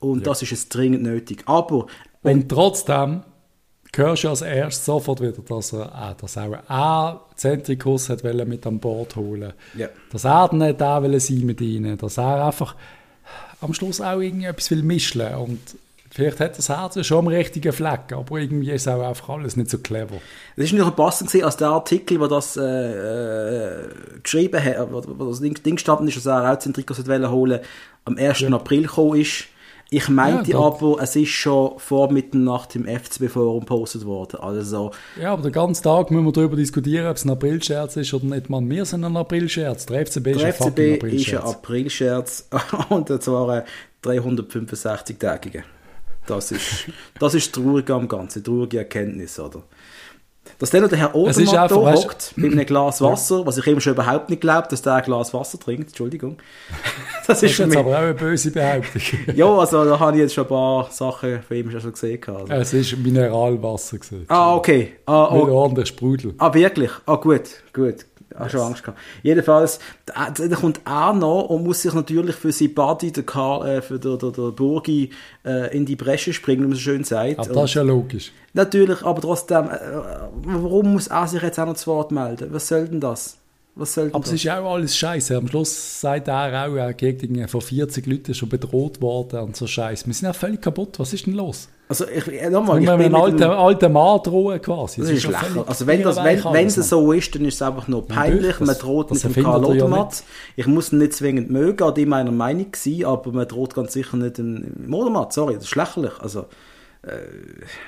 [0.00, 0.24] Und ja.
[0.24, 1.42] das ist jetzt dringend nötig.
[1.46, 1.86] Aber...
[2.22, 3.22] Wenn, und trotzdem
[3.96, 8.66] hörst du als erstes sofort wieder, dass er, äh, dass auch er Zentrikus hat mit
[8.66, 9.88] an Bord holen ja.
[10.10, 12.74] Dass er nicht da sein mit ihnen, dass er einfach
[13.60, 15.60] am Schluss auch irgendetwas will mischen und
[16.10, 19.70] vielleicht hat das Herz schon am richtigen Fleck, aber irgendwie ist auch einfach alles nicht
[19.70, 20.16] so clever.
[20.56, 23.88] Das ist nicht passend gesehen, als der Artikel, wo das äh, äh,
[24.22, 27.60] geschrieben hat, wo, wo das Ding, Ding gestanden ist, dass er auch den Trikots holen
[28.04, 28.40] am 1.
[28.40, 28.50] Ja.
[28.50, 29.46] April gekommen ist.
[29.96, 34.40] Ich meinte ja, aber, es ist schon vor Mitternacht im FCB-Forum gepostet worden.
[34.40, 34.90] Also,
[35.20, 38.24] ja, aber den ganzen Tag müssen wir darüber diskutieren, ob es ein Aprilscherz ist oder
[38.24, 38.50] nicht.
[38.50, 39.86] Man, wir sind ein Aprilscherz.
[39.86, 42.48] Der FCB ist der ein FCB ist ein Aprilscherz
[42.88, 43.62] und zwar ein
[44.02, 45.62] 365-tägiger.
[46.26, 46.88] Das ist,
[47.20, 49.62] das ist traurig am Ganzen, traurige Erkenntnis, oder?
[50.58, 53.80] Dass dann noch der Herr Odermatt da hockt mit einem Glas Wasser, was ich eben
[53.80, 56.38] schon überhaupt nicht glaube, dass der ein Glas Wasser trinkt, Entschuldigung.
[57.26, 59.00] Das ist, das ist jetzt aber auch eine böse Behauptung.
[59.34, 62.20] ja, also da habe ich jetzt schon ein paar Sachen von ihm schon gesehen.
[62.26, 62.52] Also.
[62.52, 63.96] Es ist Mineralwasser.
[63.96, 64.26] Gewesen.
[64.28, 64.96] Ah, okay.
[65.06, 65.46] Ah, oh.
[65.46, 66.34] Mit ordentlich Sprudel.
[66.36, 66.90] Ah, wirklich?
[67.06, 68.04] Ah, gut, gut.
[68.36, 68.98] Auch schon Angst gehabt.
[69.22, 73.68] Jedenfalls, da, da kommt er noch und muss sich natürlich für sein Buddy, der Karl,
[73.68, 75.10] äh, für der, der, der Burgi,
[75.44, 77.38] äh, in die Bresche springen, wie man so schön sagt.
[77.38, 78.32] Aber das ist ja logisch.
[78.52, 79.78] Natürlich, aber trotzdem, äh,
[80.42, 82.48] warum muss er sich jetzt auch noch zu Wort melden?
[82.52, 83.38] Was soll denn das?
[83.76, 84.28] Was soll aber das?
[84.28, 85.36] es ist ja auch alles scheiße.
[85.36, 89.66] Am Schluss sagt er auch, er gegen von 40 Leuten schon bedroht worden und so
[89.66, 90.06] scheiße.
[90.06, 90.98] Wir sind auch völlig kaputt.
[90.98, 91.68] Was ist denn los?
[91.86, 95.00] Also ich, nochmal, ich bin einen alten, alten Mann drohen quasi.
[95.00, 95.68] Das, das ist lächerlich.
[95.68, 98.58] Also wenn, das, wenn, wenn es so ist, dann ist es einfach nur peinlich.
[98.60, 100.14] man droht mit dem Karl Odermatt.
[100.20, 100.24] Ja
[100.56, 103.92] ich muss ihn nicht zwingend mögen, an dem meiner Meinung gewesen, aber man droht ganz
[103.92, 105.32] sicher nicht im Odermatt.
[105.32, 106.12] Sorry, das ist lächerlich.
[106.20, 106.46] Also,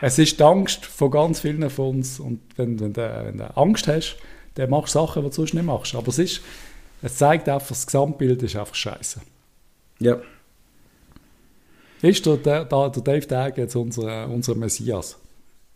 [0.00, 3.56] es ist die Angst von ganz vielen von uns und wenn, wenn, du, wenn du
[3.56, 4.16] Angst hast,
[4.54, 5.94] dann machst du Sachen, die du sonst nicht machst.
[5.94, 6.40] Aber es, ist,
[7.02, 9.20] es zeigt einfach, das Gesamtbild ist einfach scheiße.
[10.00, 10.18] Ja.
[12.02, 15.16] Ist der, der, der Dave Tag jetzt unser, unser Messias?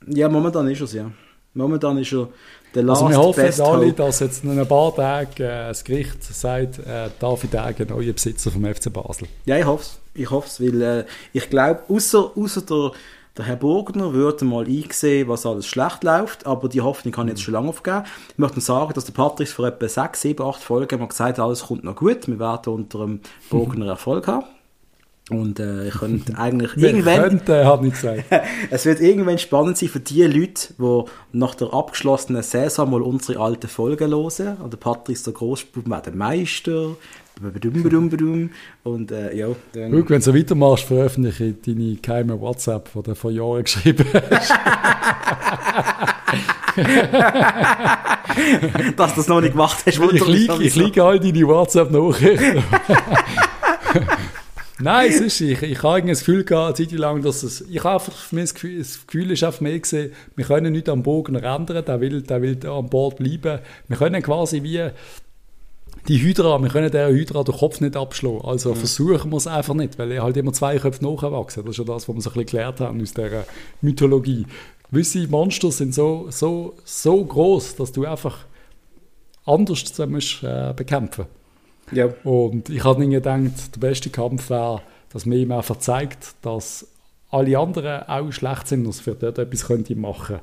[0.07, 1.11] Ja, momentan ist er es, ja.
[1.55, 2.29] Momentan ist er
[2.75, 3.93] der Last Also wir hoffen jetzt alle, hope.
[3.95, 8.51] dass jetzt in ein paar Tagen äh, das Gericht sagt, äh, David Tag neuer Besitzer
[8.51, 9.27] vom FC Basel.
[9.47, 9.99] Ja, ich hoffe es.
[10.15, 12.93] Ich hoffe es, weil äh, ich glaube, außer, außer der
[13.37, 17.33] der Herr Burgner würde mal einsehen, was alles schlecht läuft, aber die Hoffnung kann ich
[17.33, 18.05] jetzt schon lange aufgeben.
[18.31, 21.45] Ich möchte sagen, dass der Patrick vor etwa 6, 7, 8 Folgen mal gesagt hat,
[21.45, 23.21] alles kommt noch gut, wir werden unter dem
[23.51, 24.45] Burgner Erfolg haben.
[25.31, 27.21] Und äh, ich könnte eigentlich Wir irgendwann...
[27.21, 28.25] könnten, hat nicht gesagt.
[28.71, 31.03] es wird irgendwann spannend sein für die Leute, die
[31.33, 34.57] nach der abgeschlossenen Saison mal unsere alten Folgen hören.
[34.57, 36.97] Und der Patrick ist der Grossbub, auch der Meister.
[38.83, 39.93] Und äh, ja, dann...
[39.93, 44.05] Guck, wenn du so weitermachst, veröffentliche ich deine geheime WhatsApp, die du vor Jahren geschrieben
[44.13, 44.51] hast.
[48.97, 49.99] Dass du das noch nicht gemacht hast,
[50.61, 52.63] ich liege all deine WhatsApp-Nachrichten.
[54.83, 57.61] Nein, es ist, ich, ich habe irgendwie das Gefühl gehabt, eine Zeit lang, dass es,
[57.61, 60.73] ich habe einfach, für mich das Gefühl, das Gefühl ist einfach mehr gesehen, wir können
[60.73, 63.61] nicht am Bogen ändern, der will, der will an Bord bleiben.
[63.89, 64.89] Wir können quasi wie
[66.09, 68.41] die Hydra, wir können der Hydra den Kopf nicht abschlagen.
[68.43, 71.63] Also versuchen wir es einfach nicht, weil er halt immer zwei Köpfe nachwachsen.
[71.65, 73.45] Das ist ja das, was wir so ein bisschen gelernt haben aus dieser
[73.83, 74.47] Mythologie.
[74.91, 78.47] Gewisse Monster sind so, so, so groß, dass du einfach
[79.45, 81.27] anders musst, äh, bekämpfen
[81.93, 82.09] Ja.
[82.25, 84.83] und ich habe irgendwie gedacht, der beste Kampf wäre,
[85.13, 86.87] dass man ihm einfach zeigt, dass
[87.31, 90.39] alle anderen auch schlecht sind und dass er dort etwas könnte machen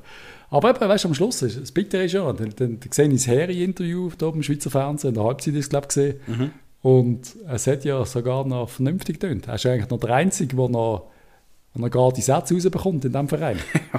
[0.50, 3.08] Aber eben, weißt du, am Schluss, ist- das Bittere ist ja, dann, dann, dann sehe
[3.08, 6.52] ich das Harry-Interview da im Schweizer Fernsehen, in der Halbzeit ist es, glaube ich, gesehen.
[6.82, 9.48] Und es hat ja sogar noch vernünftig getönt.
[9.48, 11.08] Er ist eigentlich noch der Einzige, der noch,
[11.74, 13.58] der noch gerade die Sätze rausbekommt in diesem Verein.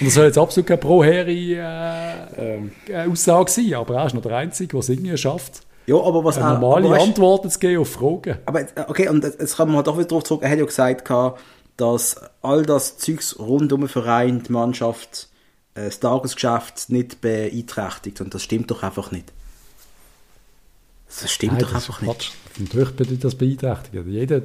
[0.00, 4.80] Und das soll jetzt absolut keine Pro-Harry-Aussage sein, aber er ist noch der Einzige, der
[4.80, 8.38] es irgendwie schafft, ja, aber was eine normale aber Antworten zu geben auf Fragen.
[8.44, 10.64] Aber äh, okay, und jetzt kann man halt auch wieder darauf zurück, er hat ja
[10.64, 11.10] gesagt,
[11.76, 15.28] dass all das Zeugs rund um den Verein, die Mannschaft,
[15.74, 18.20] äh, das Tagesgeschäft nicht beeinträchtigt.
[18.20, 19.32] Und das stimmt doch einfach nicht.
[21.20, 22.12] Das stimmt Nein, doch das ist einfach nicht.
[22.12, 22.30] Quatsch.
[22.58, 24.06] Natürlich bedeutet das beeinträchtigt.
[24.06, 24.42] Jeder,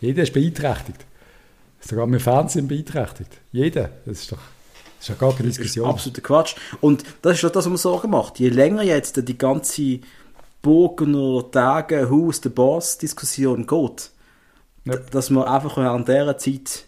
[0.00, 1.06] jeder ist beeinträchtigt.
[1.80, 3.30] Sogar mit Fernsehen beeinträchtigt.
[3.50, 3.90] Jeder.
[4.04, 4.38] Das ist doch
[5.02, 5.88] das ist ja gar keine Das ist Diskussion.
[5.88, 6.54] absoluter Quatsch.
[6.80, 8.38] Und das ist doch das, was man Sorgen macht.
[8.38, 9.98] Je länger jetzt die ganze
[10.62, 14.10] Burgener Tage, Haus, der Boss-Diskussion geht,
[14.84, 14.96] Ja.
[14.96, 16.86] dass wir einfach während dieser Zeit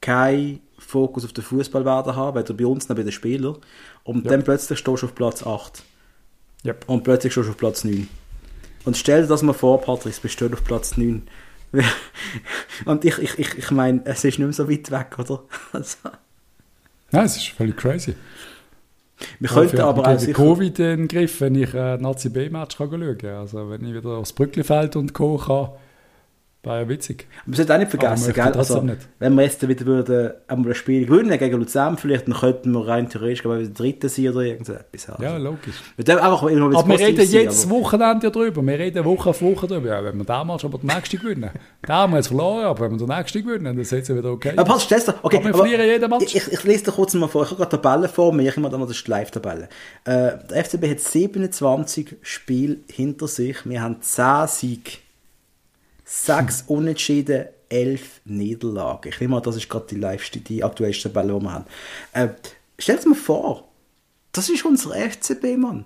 [0.00, 3.56] keinen Fokus auf den Fußball werden haben, weder bei uns noch bei den Spielern.
[4.04, 4.30] Und Ja.
[4.32, 5.82] dann plötzlich stehst du auf Platz 8.
[6.64, 6.84] Yep.
[6.86, 8.08] Und plötzlich stehst du auf Platz 9.
[8.84, 11.26] Und stell dir das mal vor, Patrick, du bist auf Platz 9.
[12.84, 15.42] Und ich, ich, ich, ich meine, es ist nicht mehr so weit weg, oder?
[15.72, 15.96] Also,
[17.10, 18.14] Nein, es ist völlig crazy.
[19.40, 20.32] Wir könnten aber auch sicher...
[20.32, 23.30] Covid in den Griff, wenn ich ein Nazi-B-Match schauen kann.
[23.30, 25.38] Also wenn ich wieder aufs Brücklifeld und Co.
[25.38, 25.70] kann,
[26.64, 27.26] wäre ja witzig.
[27.46, 28.52] Man sollte auch nicht Aber vergessen, gell?
[28.52, 29.08] Also, nicht.
[29.20, 32.86] wenn wir jetzt wieder würden, einmal ein Spiel gewinnen gegen Luzern vielleicht, dann könnten wir
[32.86, 35.08] rein theoretisch glaube ich, Dritter sein oder irgendetwas.
[35.08, 35.76] Also, Ja, logisch.
[35.96, 38.62] wir einfach bisschen Aber wir reden sein, jetzt aber- Wochenende ja drüber.
[38.66, 39.88] Wir reden Woche auf Woche drüber.
[39.88, 41.50] Ja, wenn wir Match aber den nächsten gewinnen.
[41.86, 44.30] Den haben wir jetzt verloren, aber wenn wir den nächsten gewinnen, dann ist es wieder
[44.32, 44.52] okay.
[44.56, 46.34] Aber stell's dir, okay, Aber wir aber verlieren jeden Match.
[46.34, 48.56] Ich, ich, lese dir kurz mal vor, ich habe gerade Tabellen vor mir, ich
[48.86, 49.68] das ist die Live-Tabelle.
[50.04, 54.90] Äh, der FCB hat 27 Spiele hinter sich, wir haben 10 Siege,
[56.10, 59.10] 6 Unentschieden, 11 Niederlagen.
[59.12, 61.66] Ich nehme mal, das ist gerade die, Live die aktuellste Tabelle, die wir haben.
[62.12, 62.28] Äh,
[62.78, 63.68] Stell dir mal vor,
[64.32, 65.84] das ist unser FCB, Mann.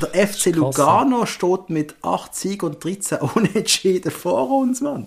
[0.00, 5.06] Der FC Lugano steht mit 8 Siegen und 13 Unentschieden vor uns, Mann.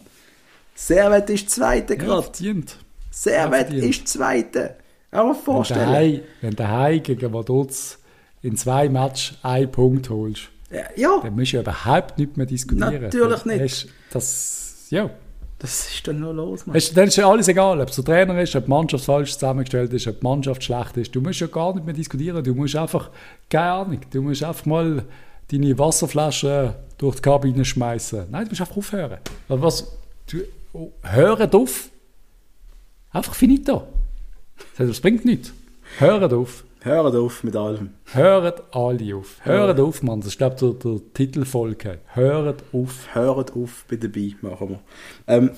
[0.75, 2.23] Servet ist Zweiter ja, gerade.
[2.23, 2.77] verdient.
[3.11, 3.85] Servet verdient.
[3.85, 4.75] ist Zweiter.
[5.11, 6.21] Aber Wenn vorstellen.
[6.41, 7.97] wenn daheim gegen Vaduz
[8.41, 10.49] in zwei Matches einen Punkt holst,
[10.95, 13.03] Ja, dann musst du ja überhaupt nicht mehr diskutieren.
[13.03, 13.61] Natürlich nicht.
[13.61, 15.09] hast- Das, ja.
[15.59, 16.77] das ist dann nur los, Mann.
[16.95, 19.93] Dann ist ja alles egal, ob es der Trainer ist, ob die Mannschaft falsch zusammengestellt
[19.93, 21.15] ist, ob die Mannschaft schlecht ist.
[21.15, 22.43] Du musst ja gar nicht mehr diskutieren.
[22.43, 23.09] Du musst einfach,
[23.49, 25.03] keine Ahnung, du musst einfach mal
[25.51, 28.25] deine Wasserflasche durch die Kabine schmeißen.
[28.31, 29.17] Nein, du musst einfach aufhören.
[29.47, 29.87] Was,
[30.27, 30.39] du,
[30.73, 31.89] oh, hört auf.
[33.11, 33.87] Einfach finito.
[34.77, 35.53] Das, bringt nichts.
[35.99, 36.63] Hört auf.
[36.85, 37.89] Hört auf mit allem.
[38.13, 39.37] Hört alle auf.
[39.41, 40.19] Hört auf, Mann.
[40.21, 41.97] Das ist, glaube ich, der, der Titelfolge.
[42.13, 43.07] Hört auf.
[43.13, 44.79] Hört auf bei dabei, machen wir.
[45.27, 45.49] Ähm,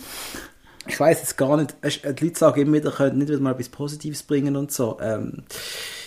[0.87, 3.51] ich weiß jetzt gar nicht, es- die Leute sagen immer wieder, können nicht wieder mal
[3.51, 4.97] etwas Positives bringen und so.
[5.01, 5.43] Ähm,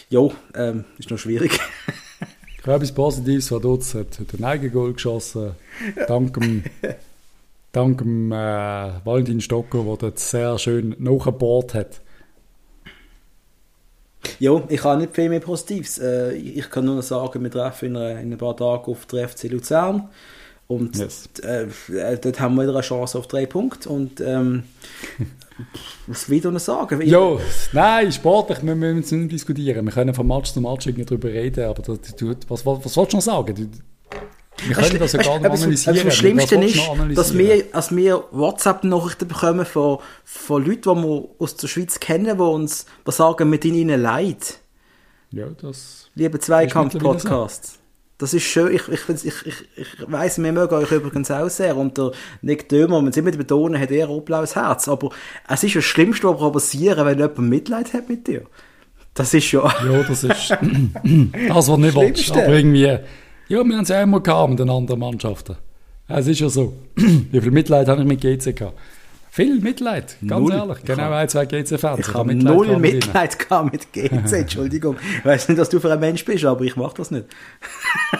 [0.09, 1.61] jo, ähm, ist noch schwierig.
[2.59, 5.53] Ich habe etwas Positives, was Dutz hat, hat ein Eigengoal geschossen.
[6.09, 6.64] Dank dem,
[7.73, 8.35] dank dem äh,
[9.05, 12.01] Valentin Stocker, der dort sehr schön nachgebohrt hat.
[14.39, 15.99] Jo, ich habe nicht viel mehr Positives.
[15.99, 19.07] Äh, ich kann nur noch sagen, wir treffen in, einer- in ein paar Tagen auf
[19.07, 20.09] der FC Luzern.
[20.66, 21.29] Und Yes.
[21.43, 23.89] äh, äh, dort haben wir wieder eine Chance auf drei Punkte.
[23.89, 24.62] Und ähm,
[26.07, 27.01] was will ich noch sagen?
[27.03, 27.41] Jo,
[27.73, 29.85] nein, sportlich müssen wir müssen nicht diskutieren.
[29.85, 32.93] Wir können von Match zu Match irgendwie darüber reden, aber das, du, was, was, was
[32.95, 33.55] sollst du noch sagen?
[33.55, 33.68] Du,
[34.67, 36.07] wir können das ja gar nicht analysieren.
[36.07, 41.29] Was Schlimmsten willst ist, dass wir, dass wir WhatsApp-Nachrichten bekommen von, von Leuten, die wir
[41.39, 44.59] aus der Schweiz kennen, die uns die sagen, mit ihnen leid.
[45.31, 46.09] Ja, das...
[46.15, 47.79] Liebe Zweikampf-Podcasts.
[48.21, 48.75] Das ist schön.
[48.75, 51.75] Ich, ich, ich, ich, ich weiss, wir mögen euch übrigens auch sehr.
[51.77, 52.11] Und der
[52.43, 54.89] Nick Dömer, wenn sie mit betonen, hat eher ein blaues Herz.
[54.89, 55.11] Aber
[55.49, 58.43] es ist das Schlimmste, was passieren wenn jemand Mitleid hat mit dir.
[59.15, 59.63] Das ist ja...
[59.63, 60.51] Ja, das ist
[61.49, 62.33] das, was nicht willst.
[62.33, 62.99] Aber irgendwie...
[63.51, 65.57] Ja, wir haben es ja immer gehabt mit den anderen Mannschaften.
[66.07, 66.73] Es ist ja so.
[66.95, 68.79] Wie viel Mitleid habe ich mit GC gehabt?
[69.33, 70.53] Viel Mitleid, ganz null.
[70.53, 70.85] ehrlich.
[70.85, 71.99] Genau ein, zwei GC-Fans.
[71.99, 74.97] Ich habe null Mitleid gehabt mit GC, Entschuldigung.
[75.19, 77.27] Ich weiß nicht, was du für ein Mensch bist, aber ich mache das nicht.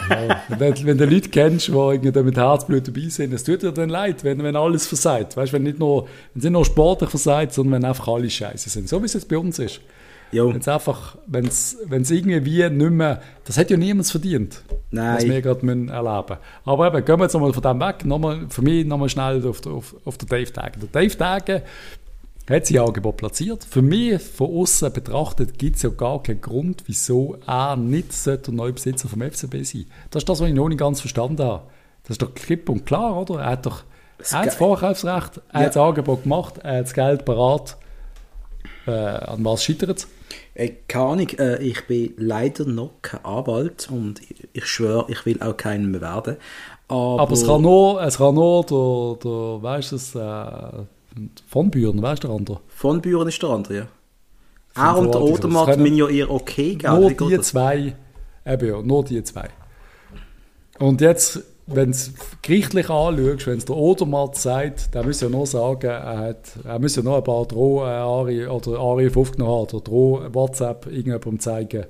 [0.09, 3.71] ja, wenn, wenn du Leute kennst, die irgendwie mit Herzblut dabei sind, es tut dir
[3.71, 5.37] dann leid, wenn, wenn alles versagt.
[5.37, 8.69] Weißt, wenn nicht nur, wenn sie nicht nur sportlich versagt, sondern wenn einfach alle scheiße
[8.69, 8.89] sind.
[8.89, 9.79] So wie es jetzt bei uns ist.
[10.47, 14.61] Wenn es einfach, wenn es irgendwie wie nicht mehr, das hat ja niemand verdient,
[14.91, 15.17] Nein.
[15.17, 18.61] was wir gerade erleben Aber eben, gehen wir jetzt nochmal von dem weg, nochmal, für
[18.61, 20.79] mich nochmal schnell auf, auf, auf den Dave Tage.
[20.79, 21.63] Der Dave Tage
[22.49, 23.63] hat sein Angebot platziert.
[23.63, 28.39] Für mich von außen betrachtet gibt es ja gar keinen Grund, wieso er nicht der
[28.49, 31.63] neue Besitzer vom FCB sein Das ist das, was ich noch nicht ganz verstanden habe.
[32.03, 33.41] Das ist doch klipp und klar, oder?
[33.41, 33.83] Er hat doch
[34.29, 35.65] er hat das Vorkaufsrecht, er ja.
[35.65, 37.77] hat das Angebot gemacht, er hat das Geld parat.
[38.85, 40.07] Äh, an was scheitert es?
[40.53, 45.25] Äh, keine Ahnung, äh, ich bin leider noch kein Anwalt und ich, ich schwöre, ich
[45.25, 46.37] will auch keinen mehr werden.
[46.87, 50.85] Aber, Aber es kann nur, es kann nur der, der weißt du, äh,
[51.47, 52.59] von Büren, weißt du der andere?
[52.67, 53.87] Von Büren ist der andere, ja.
[54.75, 56.99] Er und der Odermatt müssen ja ihr okay geben.
[56.99, 57.95] Nur die zwei,
[58.45, 59.49] eben ja, nur die zwei.
[60.79, 61.43] Und jetzt
[61.73, 62.11] wenn du es
[62.41, 66.79] gerichtlich anschaust, wenn es der Odermatt sagt, dann muss ja nur sagen, er, hat, er
[66.79, 71.85] muss ja noch ein paar Droh-Ari oder Anrufe aufgenommen haben oder Droh-WhatsApp irgendjemandem zeigen,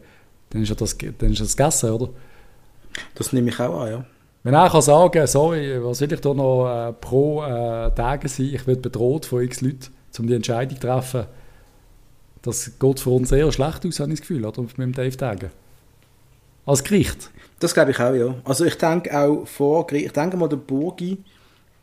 [0.49, 2.09] dann ist, ja das, dann ist das gegessen, oder?
[3.15, 4.05] Das nehme ich auch an, ja.
[4.43, 8.49] Wenn er kann sagen, sorry, was will ich da noch äh, pro äh, Tage sein,
[8.53, 11.25] ich werde bedroht von x Leuten, um die Entscheidung zu treffen,
[12.41, 14.61] das geht für uns eher schlecht aus, habe ich das Gefühl, oder?
[14.61, 15.51] Mit dem Dave Tagen.
[16.65, 17.29] Als Gericht.
[17.59, 18.35] Das glaube ich auch, ja.
[18.43, 21.17] Also ich denke auch vor, ich denke mal, der Burgi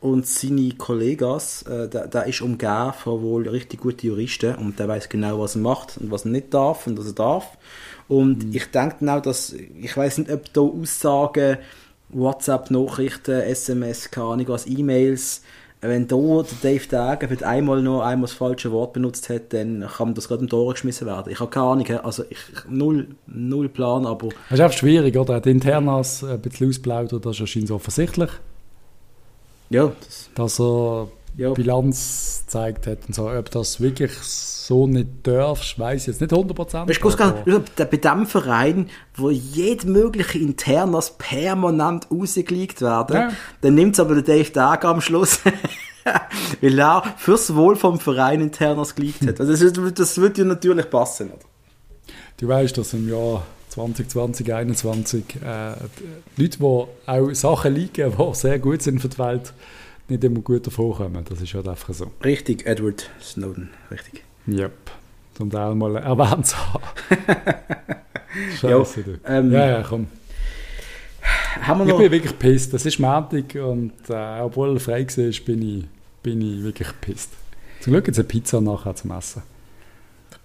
[0.01, 4.89] und seine Kollegas, äh, der, der ist umgeben von wohl richtig guten Juristen und der
[4.89, 7.59] weiß genau, was er macht und was er nicht darf und was er darf.
[8.07, 8.55] Und mhm.
[8.55, 11.59] ich denke dann auch, dass, ich weiß nicht, ob da Aussagen,
[12.11, 15.43] WhatsApp-Nachrichten, SMS, keine Ahnung was, E-Mails,
[15.81, 20.26] wenn der Dave Dagen einmal nur einmal das falsche Wort benutzt hat, dann kann das
[20.29, 21.33] gerade im Tor geschmissen werden.
[21.33, 24.31] Ich habe keine Ahnung, also ich, null, null Plan, aber...
[24.51, 25.35] Das ist auch schwierig, oder?
[25.35, 28.31] Er hat Internas ein bisschen ausplaudert, das ist anscheinend offensichtlich.
[29.70, 29.93] Ja.
[30.01, 31.09] Das dass er
[31.39, 31.53] ja.
[31.53, 33.30] Bilanz gezeigt hat und so.
[33.30, 36.89] Ob das wirklich so nicht darfst, weiß ich jetzt nicht 100%.
[36.89, 43.32] Weißt du, bei diesem Verein, wo jede mögliche Internas permanent rausgelegt werden, ja.
[43.62, 45.41] dann nimmt es aber der Dave Dag am Schluss.
[46.61, 49.41] Weil er fürs Wohl vom Verein Internas gelegt hat.
[49.41, 51.28] Also das, das würde ja natürlich passen.
[51.30, 51.39] Oder?
[52.39, 55.72] Du weißt, dass im Jahr 2020, 2021 äh,
[56.36, 56.64] Leute, die
[57.07, 59.53] auch Sachen liegen, die sehr gut sind für die Welt,
[60.09, 61.25] nicht immer gut davon kommen.
[61.29, 62.11] Das ist halt einfach so.
[62.25, 64.25] Richtig, Edward Snowden, richtig.
[64.47, 64.73] Yep.
[65.39, 66.85] Um da mal erwähnt zu haben.
[68.61, 69.19] Scheiße, du.
[69.25, 70.09] Ähm, ja, ja, komm.
[71.63, 72.01] Haben wir noch?
[72.01, 72.73] Ich bin wirklich pisst.
[72.75, 75.87] Das ist Montag und äh, obwohl er frei war, bin ich,
[76.23, 77.31] bin ich wirklich pisst.
[77.81, 79.43] Zum Glück gibt es eine Pizza nachher zum Essen.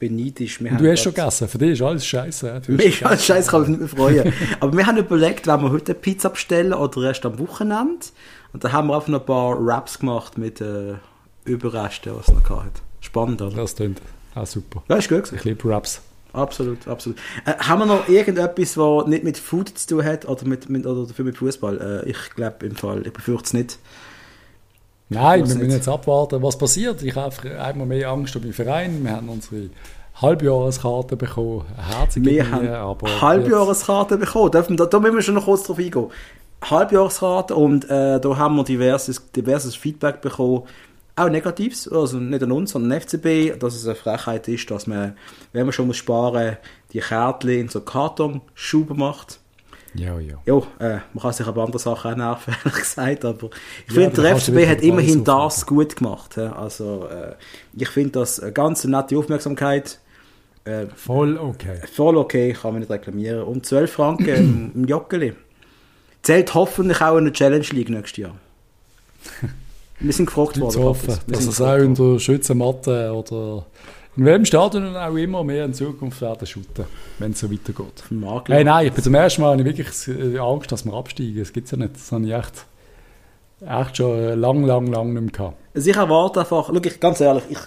[0.04, 0.60] Bin neidisch.
[0.60, 1.48] Du hast schon gegessen.
[1.48, 2.62] Für dich ist alles scheiße.
[2.68, 4.34] Mir ist alles scheiße, kann mich nicht mehr freuen.
[4.60, 8.08] Aber wir haben überlegt, wenn wir heute eine Pizza bestellen oder erst am Wochenende.
[8.52, 10.96] Und da haben wir einfach noch ein paar Raps gemacht mit äh,
[11.46, 12.82] Überresten, was es noch hatte.
[13.00, 13.56] Spannend, oder?
[13.56, 14.02] Das klingt
[14.36, 14.84] auch super.
[14.90, 15.32] Ja, ist gut.
[15.32, 16.02] Ich liebe Raps.
[16.34, 17.18] Absolut, absolut.
[17.46, 20.86] Äh, haben wir noch irgendetwas, was nicht mit Food zu tun hat oder, mit, mit,
[20.86, 22.04] oder dafür mit Fußball?
[22.06, 23.80] Äh, ich glaube im Fall, ich befürchte es nicht.
[25.10, 27.04] Nein, wir müssen jetzt abwarten, was passiert.
[27.04, 29.04] Ich habe einmal mehr Angst um den Verein.
[29.04, 29.70] Wir haben unsere
[30.22, 31.66] Halbjahreskarte bekommen.
[31.78, 34.52] Herzliche wir haben aber Halbjahreskarte bekommen.
[34.52, 36.08] Da, da müssen wir schon noch kurz drauf eingehen.
[36.64, 40.64] Halbjahreskarte und äh, da haben wir diverses, diverses Feedback bekommen
[41.16, 44.88] auch Negatives, also nicht an uns, sondern an FCB, dass es eine Frechheit ist, dass
[44.88, 45.16] man,
[45.52, 46.58] wenn man schon muss sparen,
[46.92, 49.40] die Kärtchen in so Kartonschuben macht.
[49.96, 50.38] Ja, ja.
[50.46, 53.50] Ja, äh, man kann sich aber andere Sachen auch nerven, ehrlich gesagt, aber
[53.88, 56.38] ich ja, finde, der FCB hat immerhin das gut gemacht.
[56.38, 57.36] Also, äh,
[57.74, 60.00] ich finde das eine ganz nette Aufmerksamkeit.
[60.66, 61.82] Äh, voll okay.
[61.92, 63.44] Voll okay, kann man nicht reklamieren.
[63.44, 65.34] Und 12 Franken im, Joggeli.
[66.22, 68.36] Zählt hoffentlich auch in der Challenge League nächstes Jahr.
[70.00, 70.78] Wir sind gefragt worden.
[70.78, 73.66] Ich hoffe, dass es auch in der Schützenmatte oder
[74.16, 76.86] in welchem Stadion auch immer mehr in Zukunft werden shooten,
[77.20, 78.04] wenn es so weitergeht.
[78.48, 81.40] Hey, nein, ich bin zum ersten Mal wirklich äh, Angst, dass wir absteigen.
[81.40, 81.96] Das gibt es ja nicht.
[81.96, 82.66] Das habe ich echt,
[83.66, 85.58] echt schon lang, lang, lang nicht mehr gehabt.
[85.74, 87.60] Also ich erwarte einfach, schau ich, ganz ehrlich, ich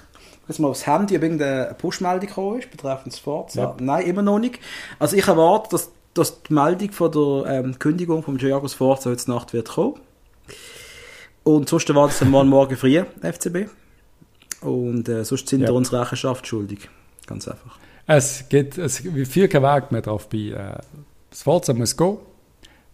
[0.48, 3.54] jetzt mal aufs Handy, ob irgendeine Push-Meldung gekommen ist, betreffend Sport.
[3.56, 3.76] Ja.
[3.80, 4.60] Nein, immer noch nicht.
[5.00, 9.30] Also ich erwarte, dass dass die Meldung von der ähm, Kündigung von Thiago Sforza heute
[9.30, 10.00] Nacht wird kommen.
[11.44, 13.68] Und sonst war es dann morgen früh, FCB.
[14.60, 15.68] Und äh, sonst sind Ja.
[15.68, 16.88] wir uns Rechenschaft schuldig.
[17.26, 17.78] Ganz einfach.
[18.06, 20.38] Es gibt es viel kein Weg mehr drauf bei.
[20.38, 20.78] Äh,
[21.30, 22.18] das Fahrzeug muss gehen.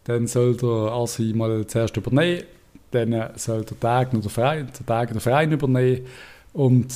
[0.05, 2.43] Dann soll der Assi mal zuerst übernehmen.
[2.91, 6.07] Dann soll der Tag noch der Verein, der Tag den Verein übernehmen.
[6.53, 6.89] Und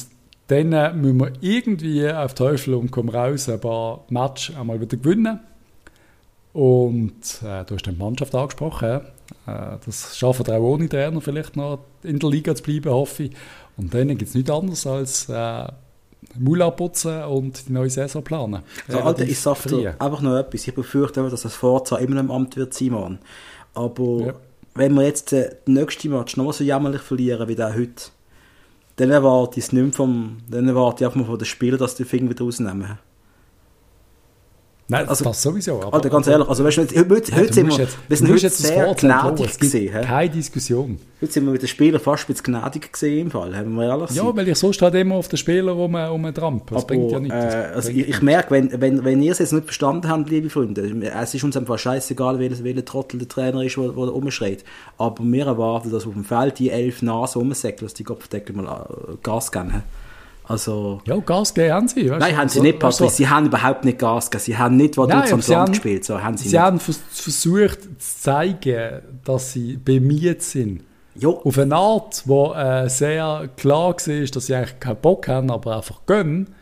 [0.49, 5.41] dann müssen wir irgendwie auf Teufel und komm raus ein paar Match einmal wieder gewinnen.
[6.53, 9.01] Und äh, du hast dann die Mannschaft angesprochen.
[9.47, 13.25] Äh, das schaffen wir auch ohne Trainer vielleicht noch in der Liga zu bleiben, hoffe
[13.25, 13.33] ich.
[13.77, 15.67] Und dann gibt es nichts anderes als äh,
[16.39, 18.63] Mula putzen und die neue Saison planen.
[18.89, 19.81] Also, Alter, ich sag früh.
[19.81, 20.67] dir einfach noch etwas.
[20.67, 23.19] Ich befürchte dass das Forza immer im Amt wird, Simon.
[23.75, 24.35] Aber Ja.
[24.75, 28.11] wenn wir jetzt äh, den nächsten Match noch so jämmerlich verlieren wie der heute,
[28.97, 31.95] dann erwarte ich es nicht vom, dann erwarte ich einfach mal von den Spielern, dass
[31.97, 32.99] die Finger wieder rausnehmen.
[34.89, 35.83] Nein, Also- das sowieso.
[35.83, 38.17] Aber, Alter, ganz ehrlich, also weißt du, heute, heute, Ja, heute sind wir, jetzt, wir
[38.17, 40.01] sind heute sehr gnädig hä?
[40.05, 41.01] keine Diskussion.
[41.21, 43.83] Heute sind wir mit den Spielern fast ein bisschen gnädig gesehen im Fall, haben wir
[43.85, 44.37] ehrlich Ja, sein.
[44.37, 46.75] weil ich sonst halt immer auf den Spieler rum, rumtrampe.
[46.75, 47.35] Das Aber, bringt ja nichts.
[47.35, 50.51] Äh, also ich, ich merke, wenn, wenn, wenn ihr es jetzt nicht verstanden habt, liebe
[50.51, 54.63] Freunde, es ist uns einfach scheißegal, welcher, welcher Trottel der Trainer ist, der, der rumschreit.
[54.99, 58.87] Aber wir erwarten, dass auf dem Feld die elf Nasen rumsäckeln, dass die Kopfdeckel mal
[58.89, 59.83] äh, Gas geben.
[60.49, 62.09] Also, ja, Gas geben haben sie.
[62.11, 63.17] Weißt nein, haben sie so- nicht, weißt du, Patrick.
[63.17, 64.45] Sie haben überhaupt nicht Gas gegeben.
[64.45, 66.65] Sie haben nicht, was Nein, du haben- Land gespielt so haben sie, Sie nicht.
[66.65, 70.83] haben vers versucht zu zeigen, dass sie bemüht sind.
[71.19, 75.51] Ja, Auf eine Art, wo äh, sehr klar war, dass sie eigentlich keinen Bock haben,
[75.51, 76.55] aber einfach gönnen.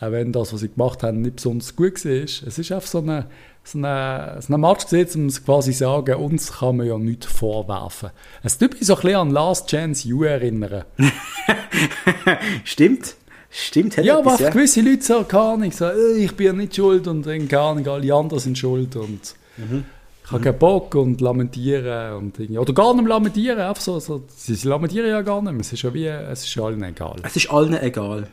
[0.00, 2.12] Auch wenn das, was sie gemacht haben, nicht besonders gut war.
[2.12, 3.26] Es ist einfach so eine,
[3.64, 7.26] so eine, so eine Match gewesen, um quasi zu sagen, uns kann man ja nichts
[7.26, 8.10] vorwerfen.
[8.42, 10.84] Es tut mich so ein bisschen an Last Chance U erinnern.
[12.64, 13.14] stimmt.
[13.50, 16.52] Stimmt, hat Ja, aber einfach gewisse Leute sagen, keine Ahnung, so, äh, ich bin ja
[16.52, 19.84] nicht schuld und dann, keine Ahnung, alle anderen sind schuld und Mhm.
[20.24, 24.22] ich habe keinen Bock und lamentieren und irgendwie, oder gar nicht lamentieren, einfach so, so,
[24.36, 27.16] sie, lamentieren ja gar nicht es ist ja wie, es ist allen egal.
[27.24, 28.28] Es ist allen egal.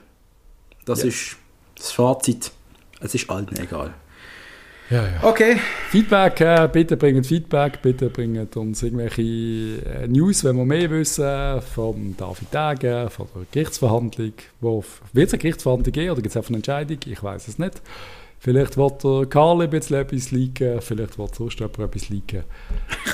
[0.86, 1.08] Das Ja.
[1.08, 1.38] ist
[1.76, 2.52] das Fazit.
[3.02, 3.94] Es ist allen egal.
[4.90, 5.24] Ja, ja.
[5.24, 5.58] Okay.
[5.90, 11.60] Feedback, äh, bitte bringt Feedback, bitte bringt uns irgendwelche äh, News, wenn wir mehr wissen,
[11.74, 16.50] vom David Degen, von der Gerichtsverhandlung, wird es eine Gerichtsverhandlung geben oder gibt es einfach
[16.50, 17.82] eine Entscheidung, ich weiß es nicht.
[18.38, 22.44] Vielleicht wird der Karl ein bisschen etwas liegen, vielleicht wird sonst jemand etwas liegen.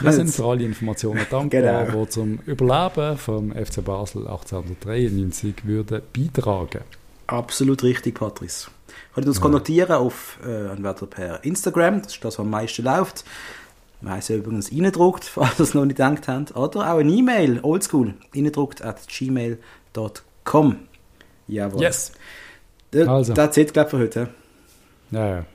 [0.02, 2.04] Wir sind für alle Informationen dankbar, Genau.
[2.04, 6.82] die zum Überleben vom FC Basel 1893 würden beitragen.
[7.32, 8.70] Absolut richtig, Patrice.
[9.14, 12.84] Könnt ihr uns kontaktieren auf, äh, entweder per Instagram, das ist das, was am meisten
[12.84, 13.24] läuft.
[14.02, 16.56] Wir haben ja übrigens reingedruckt, falls ihr es noch nicht gedacht habt.
[16.56, 20.76] Oder auch eine E-Mail, oldschool, reingedruckt at gmail.com.
[21.48, 21.82] Jawohl.
[21.82, 22.12] Yes.
[22.92, 23.34] Das, Also.
[23.34, 24.30] das ist glaube ich, für heute.
[25.12, 25.46] Ja, ja.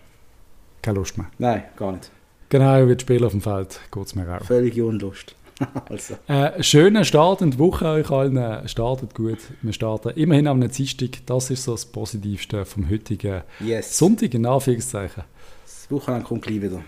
[0.81, 1.27] Keine Lust mehr.
[1.39, 2.11] Nein, gar nicht.
[2.49, 4.45] Genau, wie die Spieler auf dem Feld geht es mir auch.
[4.45, 5.36] Völlige Unlust.
[5.89, 6.15] also.
[6.29, 8.69] Äh, schönen Start in die Woche euch allen.
[8.69, 9.39] Startet gut.
[9.63, 11.25] Wir starten immerhin am Dienstag.
[11.27, 13.97] Das ist so das Positivste vom heutigen Yes.
[13.97, 15.25] Sonntag, in Anführungszeichen.
[15.65, 16.83] Das Wochenende kommt gleich wieder.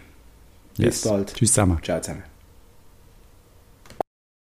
[0.77, 1.01] Bis Yes.
[1.03, 1.35] bald.
[1.35, 1.79] Tschüss zusammen.
[1.83, 2.38] Ciao zusammen.